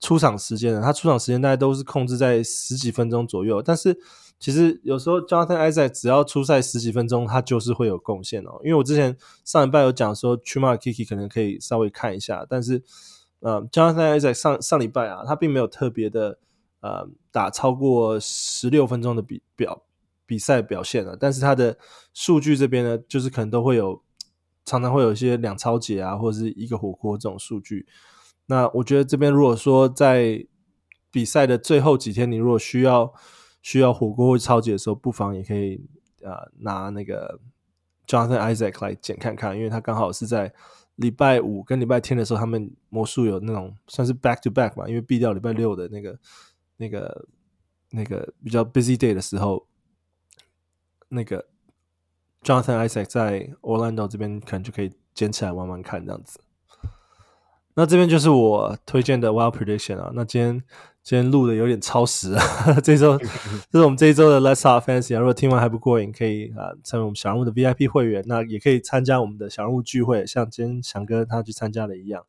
[0.00, 3.62] 出场时间呢，他出场时间大概都是控制在十几分钟左右。
[3.62, 3.96] 但是
[4.38, 8.60] 其实有时候 Jonathan Isaac 只要出赛十几分钟，他就是会有贡献哦。
[8.64, 12.82] 因为我之前上礼拜有讲说，Chuma Kiki 可能可以稍微看一下，但是
[13.40, 16.38] 呃，Jonathan Isaac 上上礼拜啊，他并没有特别的
[16.80, 19.82] 呃打超过十六分钟的比表
[20.26, 21.16] 比赛表现了。
[21.18, 21.78] 但是他的
[22.12, 24.02] 数据这边呢，就是可能都会有。
[24.64, 27.86] 常常会有一些两超节啊，或者是一个火锅这种数据。
[28.46, 30.46] 那我觉得这边如果说在
[31.10, 33.12] 比赛的最后几天，你如果需要
[33.60, 35.84] 需要火锅或抄截的时候，不妨也可以
[36.22, 37.40] 呃拿那个
[38.06, 40.52] Jonathan Isaac 来捡看看，因为他刚好是在
[40.96, 46.18] 礼拜五跟礼拜天的时候，他们魔术有那种算是 back to back 嘛，因为避掉礼拜六的那个
[46.76, 47.28] 那个
[47.90, 49.66] 那个比较 busy day 的时候，
[51.08, 51.51] 那个。
[52.42, 56.40] Jonathan Isaac 在 Orlando 这边可能就可以捡起来玩玩看这样子。
[57.74, 60.10] 那这边就是我推荐的 Wild Prediction 啊。
[60.14, 60.62] 那今天
[61.02, 62.44] 今天录的有点超时啊。
[62.84, 63.16] 这周
[63.72, 65.20] 这是我们这一周的 Let's Talk Fantasy 啊。
[65.20, 68.22] 如果听完还不过瘾，可以啊成为我们小人物的 VIP 会员。
[68.26, 72.26] 那也可以参加我们的小人物聚会，像今天翔哥他去参加的一样。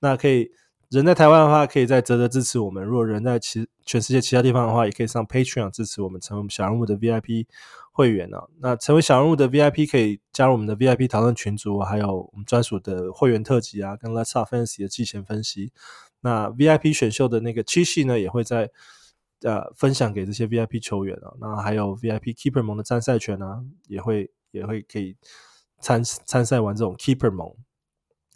[0.00, 0.50] 那可以
[0.88, 7.46] 人在台湾的话，可以在泽泽支持我们；如果人在其全世界其他地方的话，也可以上 Patreon 支持我们，成为我们小人物的 VIP
[8.00, 8.48] 会员啊。
[8.60, 15.72] 那成为小人物的 VIP 可以加入我们的 VIP 讨论群组，还有我们专属的会员特辑啊，跟 Let's Talk Fantasy 的季前分析。
[16.22, 18.70] 那 VIP 选秀的那个七夕呢，也会在
[19.42, 21.34] 呃分享给这些 VIP 球员啊。
[21.40, 25.16] 那还有 VIP Keeper 盟的参赛权啊，也会也会可以
[25.80, 27.54] 参参赛完这种 Keeper 盟。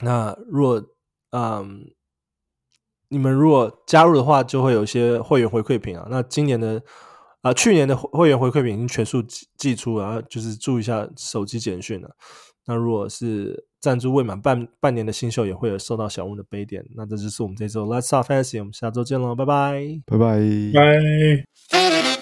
[0.01, 0.85] 那如果
[1.31, 1.91] 嗯，
[3.09, 6.07] 你们如果加入的话，就会有一些会员回馈品啊。
[6.11, 6.83] 那今年的
[7.45, 12.11] 啊、呃，去年的会员回馈品已经全数寄寄出了，然后就是注意一下手机简讯了。
[12.67, 16.83] 那如果是赞助未满半半年的新秀，也会有收到小物的杯垫。
[16.97, 20.41] 那这就是我们这周 Let's Talk Fantasy，我们下周见喽，拜拜，拜拜，
[20.73, 22.14] 拜。